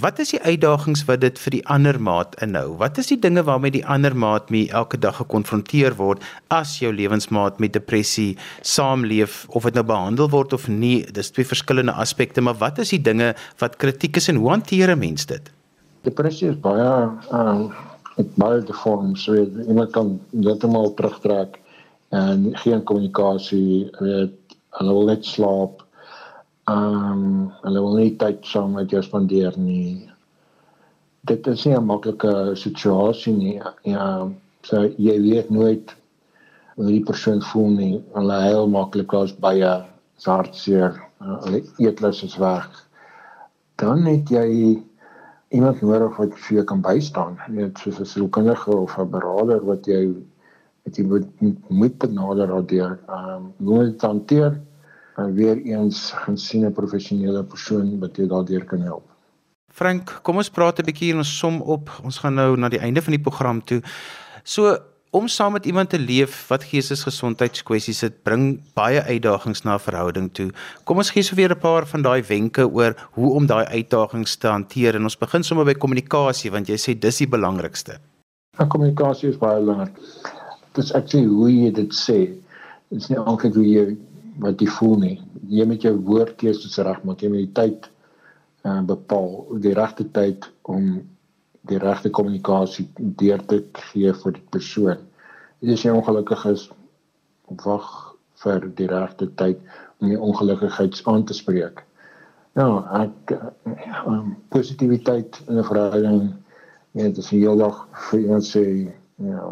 Wat 0.00 0.18
is 0.18 0.30
die 0.30 0.42
uitdagings 0.42 1.04
wat 1.04 1.20
dit 1.20 1.38
vir 1.38 1.50
die 1.50 1.66
ander 1.66 2.00
maat 2.00 2.36
inhou? 2.42 2.76
Wat 2.76 2.98
is 2.98 3.06
die 3.06 3.18
dinge 3.18 3.42
waarmee 3.42 3.70
die 3.70 3.86
ander 3.86 4.16
maat 4.16 4.50
mee 4.50 4.70
elke 4.70 4.98
dag 4.98 5.16
gekonfronteer 5.16 5.96
word 5.96 6.22
as 6.48 6.78
jou 6.78 6.92
lewensmaat 6.92 7.58
met 7.58 7.72
depressie 7.72 8.36
saamleef 8.60 9.46
of 9.48 9.62
dit 9.62 9.74
nou 9.74 9.84
behandel 9.84 10.30
word 10.30 10.52
of 10.52 10.68
nie? 10.68 11.06
Dis 11.12 11.30
twee 11.30 11.46
verskillende 11.46 11.92
aspekte, 11.92 12.40
maar 12.40 12.54
wat 12.54 12.78
is 12.78 12.88
die 12.88 13.02
dinge 13.02 13.34
wat 13.58 13.76
kritiek 13.76 14.16
is 14.16 14.28
en 14.28 14.36
hoe 14.36 14.50
hanteer 14.50 14.90
'n 14.90 14.98
mens 14.98 15.26
dit? 15.26 15.50
Depressie 16.02 16.48
is 16.48 16.60
baie 16.60 17.10
ehm 17.30 17.70
uh, 17.70 18.24
baie 18.34 18.62
deform, 18.62 19.16
so 19.16 19.34
iemand 19.68 19.90
kan 19.90 20.20
dit 20.30 20.64
almal 20.64 20.94
terugtrek 20.94 21.58
en 22.14 22.50
geen 22.62 22.82
kommunikasie, 22.82 23.90
weet 23.98 24.43
hulle 24.78 24.94
wil 24.96 25.10
net 25.10 25.24
slaap. 25.24 25.82
Ehm 26.70 27.10
um, 27.12 27.52
hulle 27.62 27.80
wil 27.84 27.98
nie 28.00 28.14
tyd 28.20 28.46
saam 28.48 28.76
met 28.78 28.90
jou 28.90 29.02
spandeer 29.04 29.56
nie. 29.60 30.10
Dit 31.28 31.46
is 31.46 31.64
nie 31.64 31.76
'n 31.76 31.86
maklike 31.86 32.56
situasie 32.56 33.32
nie. 33.32 33.60
Ja, 33.84 34.30
so 34.62 34.82
jy 34.82 35.20
weet 35.20 35.50
nooit 35.50 35.94
hoe 36.76 36.86
die 36.86 37.04
persoon 37.04 37.42
voel 37.42 37.70
nie. 37.70 38.04
Hulle 38.14 38.40
heel 38.42 38.68
maklik 38.68 39.12
as 39.14 39.32
baie 39.32 39.74
hartseer. 40.24 41.00
Uh, 41.20 41.38
hulle 41.44 41.62
eetlus 41.78 42.22
is 42.22 42.36
weg. 42.36 42.68
Dan 43.76 44.04
het 44.06 44.30
jy 44.30 44.82
iemand 45.54 45.82
nodig 45.82 46.16
wat 46.16 46.34
vir 46.34 46.56
jou 46.56 46.64
kan 46.64 46.80
bystaan, 46.82 47.38
net 47.48 47.78
soos 47.78 48.00
'n 48.00 48.04
sielkundige 48.04 48.76
of 48.76 48.98
'n 48.98 49.10
beraader 49.10 49.64
wat 49.64 49.86
jou 49.86 50.24
wat 50.84 50.96
jy 50.96 51.04
moet 51.08 51.26
moet 51.68 51.98
benader 51.98 52.46
daardeur. 52.46 52.98
Ehm 53.08 53.34
um, 53.34 53.50
hoe 53.66 53.84
dit 53.84 54.00
hanteer 54.02 54.60
en 55.16 55.34
weer 55.34 55.58
eens 55.62 56.10
gaan 56.10 56.38
sien 56.38 56.66
'n 56.66 56.72
professionele 56.72 57.44
persoon 57.44 57.98
wat 57.98 58.16
jou 58.16 58.28
daardeur 58.28 58.64
kan 58.64 58.80
help. 58.80 59.06
Frank, 59.68 60.20
kom 60.22 60.36
ons 60.36 60.50
praat 60.50 60.78
'n 60.78 60.84
bietjie 60.84 61.12
en 61.12 61.16
ons 61.18 61.38
som 61.38 61.60
op. 61.60 61.90
Ons 62.04 62.18
gaan 62.18 62.34
nou 62.34 62.56
na 62.56 62.68
die 62.68 62.78
einde 62.78 63.02
van 63.02 63.10
die 63.10 63.22
program 63.22 63.64
toe. 63.64 63.82
So 64.42 64.78
om 65.10 65.28
saam 65.28 65.52
met 65.52 65.66
iemand 65.66 65.90
te 65.90 65.98
leef 65.98 66.48
wat 66.48 66.64
geestesgesondheidskwessies 66.64 68.00
het, 68.00 68.22
bring 68.22 68.60
baie 68.74 69.02
uitdagings 69.02 69.62
na 69.62 69.78
verhouding 69.78 70.32
toe. 70.34 70.48
Kom 70.84 70.96
ons 70.96 71.10
gee 71.10 71.22
so 71.22 71.36
weer 71.36 71.50
'n 71.54 71.58
paar 71.58 71.86
van 71.86 72.02
daai 72.02 72.22
wenke 72.22 72.66
oor 72.66 72.94
hoe 73.12 73.32
om 73.32 73.46
daai 73.46 73.64
uitdagings 73.64 74.36
te 74.36 74.48
hanteer 74.48 74.94
en 74.94 75.02
ons 75.02 75.18
begin 75.18 75.42
sommer 75.42 75.64
by 75.64 75.74
kommunikasie 75.74 76.50
want 76.50 76.68
jy 76.68 76.76
sê 76.76 76.98
dis 76.98 77.18
die 77.18 77.28
belangrikste. 77.28 77.98
Ja, 78.58 78.66
kommunikasie 78.66 79.28
is 79.28 79.38
baie 79.38 79.60
belangrik. 79.60 79.94
Dit 80.74 80.84
is 80.84 80.92
actually 80.92 81.30
hoe 81.30 81.50
jy 81.52 81.70
dit 81.74 81.94
sê. 81.94 82.18
Dit 82.90 83.00
is 83.02 83.10
nie 83.12 83.18
altyd 83.20 83.54
hoe 83.54 83.66
jy 83.66 83.84
wat 84.42 84.62
jy 84.62 84.68
voel 84.76 84.96
nie. 84.98 85.16
Jy 85.48 85.66
met 85.70 85.84
jou 85.86 85.94
woordkeuses 86.08 86.78
reg 86.82 87.02
maak, 87.06 87.22
jy 87.22 87.30
met 87.30 87.44
die 87.44 87.54
tyd 87.54 87.88
uh, 88.66 88.80
bepaal, 88.88 89.44
die 89.62 89.74
regte 89.76 90.06
tyd 90.16 90.48
om 90.70 90.96
die 91.70 91.78
regte 91.80 92.10
kommunikasie 92.12 92.88
deur 92.98 93.42
te 93.48 93.62
gee 93.90 94.12
vir 94.22 94.36
die 94.36 94.46
persoon. 94.52 95.04
As 95.64 95.84
jy 95.86 95.94
ongelukkig 95.94 96.44
is, 96.50 96.66
wag 97.62 97.88
vir 98.42 98.66
die 98.76 98.88
regte 98.90 99.30
tyd 99.38 99.60
om 100.02 100.10
die 100.10 100.20
ongelukkigheid 100.20 101.00
aan 101.08 101.24
te 101.28 101.36
spreek. 101.36 101.84
Ja, 102.58 102.66
ek 103.00 103.34
um, 104.06 104.34
positiwiteit 104.54 105.40
in 105.48 105.58
'n 105.58 105.66
verhouding, 105.70 106.34
net 106.94 107.18
as 107.18 107.30
jy 107.32 107.40
heeldag 107.46 107.80
vir 108.10 108.20
iemand 108.20 108.46
sê, 108.46 108.64
ja, 109.22 109.46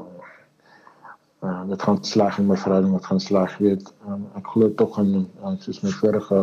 uh, 1.43 1.63
dit 1.69 1.83
gaan 1.83 2.05
sleg 2.05 2.39
in 2.39 2.47
my 2.47 2.57
verhouding 2.57 2.93
wat 2.95 3.07
gaan 3.11 3.21
sleg. 3.21 3.55
Weet 3.63 3.93
um, 4.07 4.27
ek 4.39 4.51
glo 4.55 4.71
tog 4.79 4.99
aan 4.99 5.27
aan 5.43 5.59
soos 5.63 5.83
my 5.83 5.91
vorige 5.99 6.43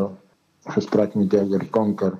gesprek 0.76 1.16
met 1.16 1.34
jou 1.34 1.46
oor 1.54 1.66
kanker. 1.76 2.18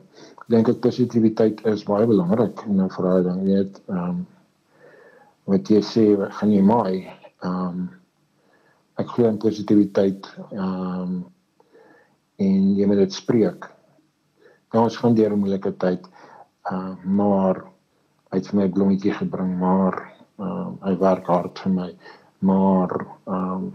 Dink 0.50 0.72
ek 0.72 0.82
positiwiteit 0.82 1.64
is 1.70 1.86
baie 1.88 2.08
belangrik 2.10 2.64
in 2.68 2.82
'n 2.82 2.92
verhouding. 2.96 3.44
Weet 3.46 3.82
um, 3.88 4.26
wat 5.46 5.70
jy 5.70 5.82
sê 5.84 6.06
gaan 6.40 6.52
jy 6.52 6.62
maai? 6.62 7.08
Um, 7.44 7.90
ek 9.00 9.12
glo 9.16 9.28
in 9.30 9.38
positiwiteit 9.40 10.28
um, 10.52 11.26
en 12.40 12.76
jy 12.76 12.88
moet 12.88 13.04
dit 13.04 13.14
spreek. 13.14 13.70
Nou 14.74 14.84
ons 14.84 14.98
gaan 14.98 15.16
deur 15.16 15.34
'n 15.34 15.40
moeilike 15.40 15.76
tyd. 15.78 16.08
Uh, 16.72 16.96
maar 17.04 17.64
hy 18.32 18.38
het 18.38 18.48
vir 18.48 18.60
my 18.60 18.68
blommetjie 18.70 19.14
gebring 19.14 19.58
maar 19.60 19.96
uh, 20.38 20.70
hy 20.86 20.96
werk 21.02 21.26
hard 21.28 21.60
vir 21.64 21.72
my 21.74 21.90
maar 22.40 22.96
ehm 23.26 23.54
um, 23.54 23.74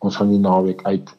ons 0.00 0.16
gaan 0.16 0.30
nie 0.32 0.40
naweek 0.40 0.82
uit. 0.88 1.10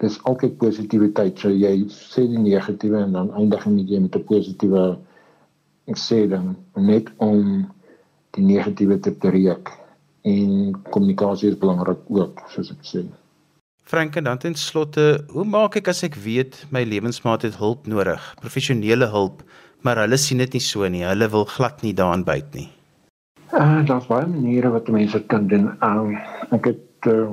Dis 0.00 0.16
altyd 0.24 0.56
positiwiteit. 0.56 1.38
So 1.38 1.50
jy 1.52 1.84
sê 1.92 2.24
die 2.24 2.40
negatiewe 2.40 3.02
en 3.02 3.12
dan 3.12 3.32
eindig 3.36 3.66
jy 3.66 4.00
met 4.00 4.16
'n 4.16 4.24
positiewe 4.24 4.96
sê 5.96 6.28
dan 6.28 6.56
net 6.74 7.08
om 7.16 7.68
die 8.30 8.44
negatiewe 8.44 8.98
te 9.00 9.12
breek. 9.12 9.70
En 10.22 10.74
kommunikasie 10.90 11.48
is 11.48 11.58
belangrik 11.58 11.98
ook, 12.08 12.42
soos 12.52 12.70
ek 12.70 12.84
sê. 12.84 13.04
Frank 13.88 14.16
en 14.16 14.24
dan 14.24 14.38
ten 14.38 14.54
slotte, 14.54 15.24
hoe 15.32 15.44
maak 15.44 15.76
ek 15.76 15.88
as 15.88 16.02
ek 16.02 16.18
weet 16.20 16.66
my 16.70 16.84
lewensmaat 16.84 17.42
het 17.42 17.56
hulp 17.56 17.86
nodig, 17.86 18.34
professionele 18.40 19.08
hulp, 19.08 19.42
maar 19.80 19.96
hulle 19.96 20.18
sien 20.20 20.38
dit 20.38 20.52
nie 20.52 20.60
so 20.60 20.88
nie. 20.88 21.06
Hulle 21.08 21.28
wil 21.32 21.46
glad 21.48 21.82
nie 21.82 21.94
daaraan 21.94 22.24
byt 22.24 22.52
nie. 22.54 22.68
Uh, 23.52 23.86
daar's 23.86 24.06
baie 24.06 24.26
maniere 24.26 24.68
wat 24.68 24.88
mense 24.88 25.26
kan 25.26 25.46
doen. 25.46 25.70
Um, 25.80 26.18
ek 26.52 26.64
het 26.64 27.06
uh, 27.08 27.32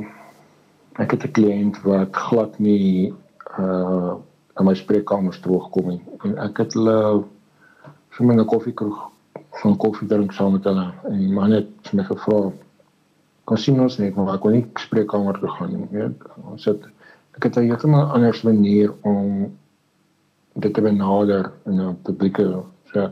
ek 1.04 1.12
het 1.12 1.25
'n 1.28 1.32
kliënt 1.32 1.82
wat 1.84 2.15
glad 2.15 2.60
nie 2.60 3.13
uh 3.60 4.15
in 4.60 4.65
my 4.65 4.73
spreekkamer 4.73 5.36
terugkom 5.41 5.88
nie. 5.88 6.01
En 6.23 6.38
ek 6.38 6.58
het 6.58 6.73
hulle 6.73 7.25
vir 8.15 8.25
my 8.25 8.34
'n 8.36 8.45
koffiekroeg 8.45 8.99
van 9.62 9.78
koffie 9.78 10.08
drink 10.08 10.32
saam 10.32 10.51
met 10.56 10.63
hulle 10.63 10.88
en 11.10 11.19
die 11.19 11.34
man 11.34 11.51
het 11.51 11.93
my 11.93 12.04
gevra 12.04 12.51
kon 13.43 13.58
sien 13.58 13.80
ons 13.80 13.97
net 13.97 14.15
maar 14.15 14.39
kon 14.39 14.51
nie 14.51 14.65
spreekkamer 14.80 15.39
toe 15.39 15.49
gaan 15.49 15.75
nie. 15.75 15.88
Weet, 15.91 16.23
ons 16.51 16.65
het 16.65 16.88
ek 17.36 17.43
het 17.43 17.58
'n 17.58 17.67
heeltemal 17.67 18.12
ander 18.15 18.39
manier 18.43 18.93
om 19.01 19.51
dit 20.54 20.73
te 20.73 20.82
benader 20.82 21.51
in 21.65 21.82
'n 21.82 21.97
publieke 22.04 22.63
so 22.93 23.10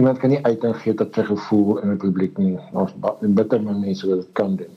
iemand 0.00 0.18
kan 0.18 0.32
nie 0.32 0.40
uiting 0.44 0.76
gee 0.80 0.94
tot 0.96 1.14
sy 1.14 1.26
gevoel 1.28 1.80
in 1.82 1.92
die 1.92 2.00
publiek 2.00 2.38
nie. 2.40 2.56
Ons 2.72 2.94
bitter 3.20 3.60
min 3.60 3.82
mense 3.84 4.08
wat 4.08 4.22
dit 4.22 4.30
kan 4.38 4.56
doen. 4.56 4.72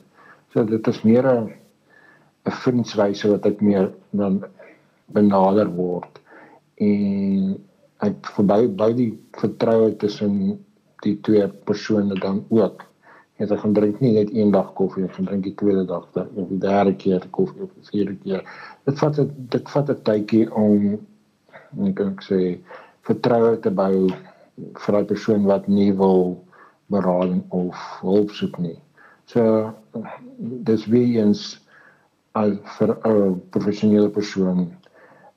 So 0.52 0.66
dit 0.68 0.88
is 0.92 1.04
meer 1.08 1.28
'n 1.28 1.52
'n 2.46 2.58
vriendwyse 2.64 3.30
wat 3.32 3.46
ek 3.46 3.62
meer 3.62 3.92
dan 4.12 4.44
benader 5.16 5.70
word 5.76 6.20
en 6.78 7.56
ek 8.08 8.32
verby 8.36 8.68
by 8.68 8.90
die 8.98 9.12
vertroue 9.40 9.94
tussen 10.02 10.60
die 11.06 11.16
twee 11.22 11.48
persone 11.68 12.20
dan 12.20 12.44
ook. 12.50 12.84
Jy 13.40 13.48
ja, 13.48 13.58
gaan 13.58 13.74
drink 13.74 14.00
nie 14.00 14.14
net 14.14 14.30
een 14.34 14.52
dag 14.52 14.74
koffie, 14.74 15.04
jy 15.04 15.10
gaan 15.16 15.26
drink 15.26 15.44
die 15.44 15.56
tweede 15.56 15.86
dag 15.86 16.06
of 16.16 16.48
die 16.50 16.60
derde 16.60 16.94
keer 16.96 17.24
koffie 17.32 17.64
of 17.64 17.72
die 17.74 17.88
vierde 17.92 18.16
keer. 18.24 18.44
Dit 18.86 19.00
vat 19.00 19.16
dit 19.56 19.70
vat 19.76 19.90
'n 19.90 20.04
tydjie 20.04 20.46
om 20.54 21.00
ek 21.88 21.96
kan 21.96 22.16
sê 22.30 22.60
vertroue 23.08 23.60
te 23.60 23.72
bou 23.72 24.12
vir 24.58 24.96
daai 24.96 25.06
persoon 25.10 25.46
wat 25.50 25.68
nie 25.68 25.92
wil 25.98 26.36
berading 26.94 27.44
of 27.50 27.78
hulp 28.02 28.32
soek 28.32 28.60
nie. 28.62 28.78
So 29.26 29.74
dis 30.68 30.86
weer 30.86 31.24
eens 31.24 31.60
al 32.34 32.58
vir 32.78 32.98
'n 33.08 33.42
professionele 33.50 34.10
persoon 34.10 34.68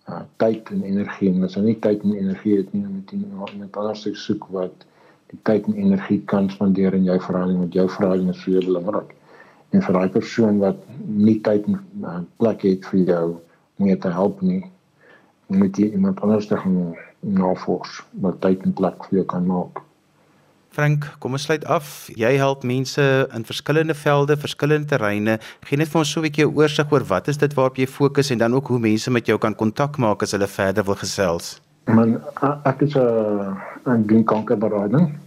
uh, 0.08 0.22
tyd 0.36 0.70
en 0.70 0.82
energie 0.82 1.30
en 1.30 1.44
as 1.44 1.56
jy 1.56 1.62
nie 1.62 1.78
tyd 1.86 2.04
en 2.04 2.14
energie 2.14 2.56
het 2.56 2.72
nie 2.72 2.84
met 2.86 3.12
iemand 3.12 3.76
anders 3.76 4.02
te 4.02 4.14
soek 4.14 4.46
wat 4.54 4.86
die 5.32 5.40
tyd 5.42 5.66
en 5.66 5.74
energie 5.74 6.20
kan 6.32 6.50
spandeer 6.50 6.94
in 6.94 7.04
jou 7.04 7.18
verhouding 7.20 7.60
met 7.60 7.74
jou 7.74 7.88
verhouding 7.88 8.30
is 8.30 8.44
baie 8.44 8.64
belangrik. 8.68 9.14
En 9.74 9.82
vir 9.82 9.98
daai 9.98 10.08
persoon 10.08 10.58
wat 10.58 10.78
nie 11.06 11.40
tyd 11.40 11.66
en 11.66 11.80
uh, 12.02 12.20
plek 12.36 12.62
het 12.62 12.86
vir 12.92 13.00
jou 13.12 13.26
om 13.78 13.86
jou 13.86 13.98
te 13.98 14.12
help 14.12 14.40
nie, 14.40 14.62
moet 15.46 15.76
jy 15.78 15.90
iemand 15.92 16.20
anders 16.20 16.46
te 16.46 16.56
gaan 16.56 16.96
navors 17.26 18.00
wat 18.22 18.40
tyd 18.40 18.62
en 18.64 18.74
plek 18.76 19.08
vir 19.08 19.20
jou 19.20 19.26
kan 19.34 19.46
maak. 19.46 19.82
Frank, 20.76 21.06
kom 21.24 21.32
ons 21.32 21.46
sluit 21.48 21.64
af. 21.72 21.86
Jy 22.12 22.34
help 22.36 22.64
mense 22.68 23.02
in 23.34 23.44
verskillende 23.48 23.94
velde, 23.96 24.36
verskillende 24.36 24.90
terreine. 24.90 25.38
Gee 25.64 25.78
net 25.80 25.88
vir 25.88 26.02
ons 26.02 26.10
so 26.12 26.20
'n 26.20 26.26
bietjie 26.28 26.46
oorsig 26.46 26.92
oor 26.92 27.04
wat 27.08 27.28
is 27.28 27.38
dit 27.38 27.54
waarop 27.54 27.76
jy 27.76 27.86
fokus 27.86 28.30
en 28.30 28.38
dan 28.38 28.54
ook 28.54 28.68
hoe 28.68 28.78
mense 28.78 29.10
met 29.10 29.26
jou 29.26 29.38
kan 29.38 29.54
kontak 29.54 29.96
maak 29.98 30.22
as 30.22 30.32
hulle 30.32 30.46
verder 30.46 30.84
wil 30.84 30.94
gesels. 30.94 31.60
Man, 31.86 32.20
ek 32.64 32.82
is 32.82 32.94
'n 32.94 33.56
'n 33.86 34.24
kankerberading. 34.24 35.18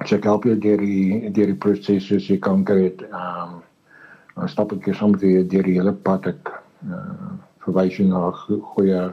Ek 0.00 0.24
help 0.24 0.44
jou 0.44 0.58
deur 0.58 0.76
die 0.78 1.30
deur 1.30 1.46
die 1.46 1.54
proses 1.54 2.06
soos 2.06 2.28
jy 2.28 2.38
kanker 2.38 2.76
het. 2.76 3.02
Ehm 3.02 3.54
um, 3.54 3.62
dan 4.36 4.48
stap 4.48 4.72
ek 4.72 4.94
soms 4.94 5.20
deur 5.20 5.44
die 5.48 5.78
hele 5.78 5.92
pad 5.92 6.26
ek 6.26 6.52
uh, 6.88 7.32
verwys 7.64 7.98
jy 7.98 8.06
na 8.08 8.30
goeie 8.74 9.12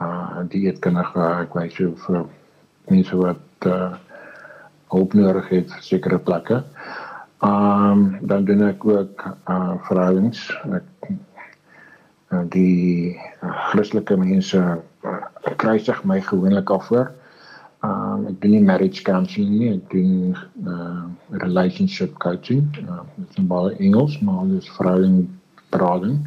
uh 0.00 0.44
dieetkundige 0.50 1.24
ek 1.42 1.54
wys 1.58 1.78
jou 1.78 1.92
vir 2.06 2.24
mense 2.90 3.16
wat 3.18 3.66
uh 3.66 3.96
hulp 4.92 5.14
nodig 5.18 5.48
het 5.52 5.72
vir 5.74 5.84
sekere 5.84 6.18
plekke. 6.18 6.62
Um 7.44 8.18
dan 8.22 8.44
doen 8.48 8.62
ek 8.68 8.84
ook 8.86 9.24
uh 9.50 9.74
vrouens 9.88 10.44
ek 10.78 11.08
uh, 12.30 12.44
die 12.52 13.16
uh, 13.42 13.54
Christelike 13.70 14.16
mense 14.16 14.58
uh, 14.58 15.22
kry 15.56 15.78
sig 15.78 16.04
my 16.04 16.20
gewoonlik 16.20 16.70
af 16.70 16.86
voor. 16.92 17.10
Um 17.82 18.28
ek 18.30 18.40
doen 18.42 18.54
nie 18.56 18.62
marriage 18.64 19.02
counseling 19.02 19.58
nie, 19.58 19.72
ek 19.76 19.90
doen 19.90 20.36
uh 20.66 21.08
relationship 21.42 22.14
coaching. 22.22 22.70
Uh, 22.86 23.02
dit 23.16 23.38
is 23.38 23.50
baie 23.50 23.74
Engels, 23.78 24.18
maar 24.22 24.46
dit 24.46 24.62
is 24.62 24.70
vrouens 24.78 25.26
berading. 25.74 26.22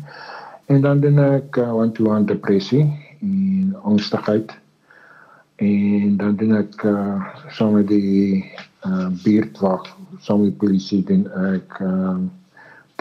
En 0.71 0.81
dan 0.81 0.99
doen 1.03 1.19
ek 1.19 1.57
uh, 1.57 1.71
one-to-one 1.75 2.29
depressie 2.29 2.85
en 3.21 3.75
angstigheid. 3.83 4.57
En 5.55 6.17
dan 6.17 6.35
doen 6.35 6.55
ek 6.57 6.83
uh, 6.89 7.21
saam 7.53 7.77
met 7.77 7.87
die 7.87 8.41
uh, 8.85 9.09
buurtwag 9.23 9.85
saam 10.19 10.41
met 10.45 10.57
polisie 10.57 11.03
doen 11.05 11.27
ek 11.53 11.77
uh, 11.85 12.17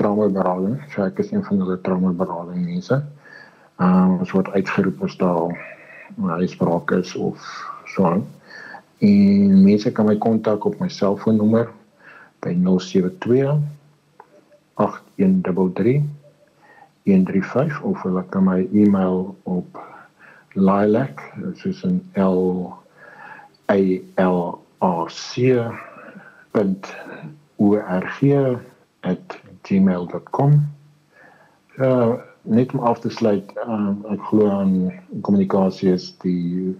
trauma 0.01 0.29
berading 0.33 0.77
so 0.93 1.05
ek 1.05 1.23
is 1.25 1.33
een 1.33 1.45
van 1.45 1.64
hulle 1.64 1.81
trauma 1.85 2.12
berading 2.12 2.66
mense. 2.68 3.01
Uh, 3.81 4.21
ons 4.21 4.33
word 4.37 4.53
uitgeroep 4.53 5.01
as 5.09 5.16
daar 5.21 5.57
uitspraak 6.41 6.93
is 6.99 7.14
of 7.16 7.41
so 7.95 8.12
en 9.01 9.62
mense 9.64 9.93
kan 9.97 10.09
my 10.11 10.16
kontak 10.21 10.64
op 10.68 10.77
my 10.81 10.89
selfoonnommer 10.93 11.71
by 12.45 12.53
072 12.53 13.57
8133 14.77 16.03
135 17.09 17.81
of 17.83 18.03
hulle 18.05 18.25
kan 18.29 18.45
my 18.45 18.61
e-mail 18.77 19.31
op 19.49 19.81
lilac 20.55 21.20
soos 21.61 21.84
'n 21.84 22.01
L 22.16 22.72
A 23.68 24.01
L 24.16 24.59
R 24.80 25.09
C 25.09 25.61
.org@gmail.com. 27.59 30.53
Uh 31.78 32.14
net 32.42 32.72
om 32.72 32.80
af 32.80 33.01
te 33.01 33.11
sluit, 33.11 33.53
um, 33.66 34.05
ek 34.09 34.20
glo 34.30 34.48
aan 34.48 34.92
kommunikasie 35.22 35.92
is 35.92 36.16
die 36.24 36.76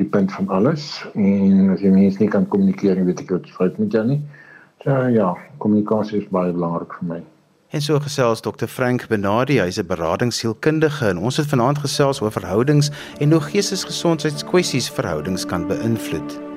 die 0.00 0.08
punt 0.08 0.32
van 0.32 0.48
alles 0.48 1.04
en 1.12 1.74
as 1.74 1.82
jy 1.84 1.90
mens 1.92 2.16
nie 2.20 2.28
kan 2.32 2.46
kommunikeer, 2.48 3.02
weet 3.04 3.20
ek 3.20 3.34
wat 3.34 3.50
fout 3.52 3.76
met 3.82 3.92
jou 3.92 4.04
nie. 4.06 4.20
So 4.80 4.94
ja, 5.12 5.34
kommunikasie 5.60 6.22
is 6.22 6.30
baie 6.32 6.54
belangrik 6.56 6.94
vir 7.00 7.08
my. 7.10 7.20
En 7.70 7.82
so 7.82 8.00
gesels 8.00 8.40
Dr 8.40 8.66
Frank 8.66 9.06
Benadi, 9.06 9.60
hy's 9.60 9.78
'n 9.78 9.86
beradingsielkundige 9.86 11.06
en 11.06 11.18
ons 11.18 11.36
het 11.36 11.46
vanaand 11.46 11.78
gesels 11.78 12.20
oor 12.20 12.32
verhoudings 12.32 12.90
en 13.18 13.30
hoe 13.30 13.40
geestesgesondheidskwessies 13.40 14.90
verhoudings 14.90 15.46
kan 15.46 15.66
beïnvloed. 15.66 16.49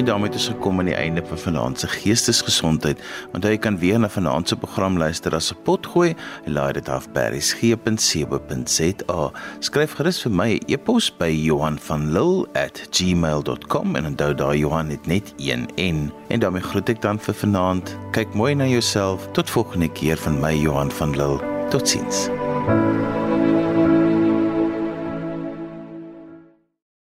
En 0.00 0.06
daarmee 0.06 0.30
het 0.30 0.38
ons 0.38 0.46
gekom 0.48 0.78
aan 0.78 0.88
die 0.88 0.94
einde 0.94 1.22
van 1.26 1.38
vanaand 1.38 1.80
se 1.80 1.88
geestesgesondheid. 1.88 3.02
Onthou 3.36 3.52
jy 3.52 3.58
kan 3.60 3.78
weer 3.78 3.98
na 4.00 4.08
vanaand 4.08 4.48
se 4.48 4.56
program 4.56 4.98
luister 4.98 5.34
as 5.36 5.52
'n 5.52 5.56
potgooi 5.64 6.14
laai 6.44 6.72
dit 6.72 6.88
af 6.88 7.12
by 7.12 7.20
resgep.co.za. 7.34 9.30
Skryf 9.58 9.94
gerus 9.94 10.22
vir 10.22 10.32
my 10.32 10.54
'n 10.54 10.60
e 10.66 10.72
e-pos 10.72 11.16
by 11.16 11.42
Johanvanlull@gmail.com 11.44 13.96
en 13.96 14.06
onthou 14.06 14.34
daai 14.34 14.58
Johan 14.58 14.88
het 14.88 15.06
net 15.06 15.34
een 15.36 15.68
N. 15.76 16.12
En 16.28 16.40
daarmee 16.40 16.62
groet 16.62 16.88
ek 16.88 17.02
dan 17.02 17.18
vir 17.18 17.34
vanaand. 17.34 17.96
Kyk 18.10 18.34
mooi 18.34 18.54
na 18.54 18.66
jouself. 18.66 19.28
Tot 19.32 19.50
volgende 19.50 19.92
keer 19.92 20.16
van 20.16 20.40
my 20.40 20.56
Johan 20.56 20.90
van 20.90 21.16
Lill. 21.16 21.38
Totsiens. 21.68 22.28
thank 22.66 23.14
you 23.14 23.19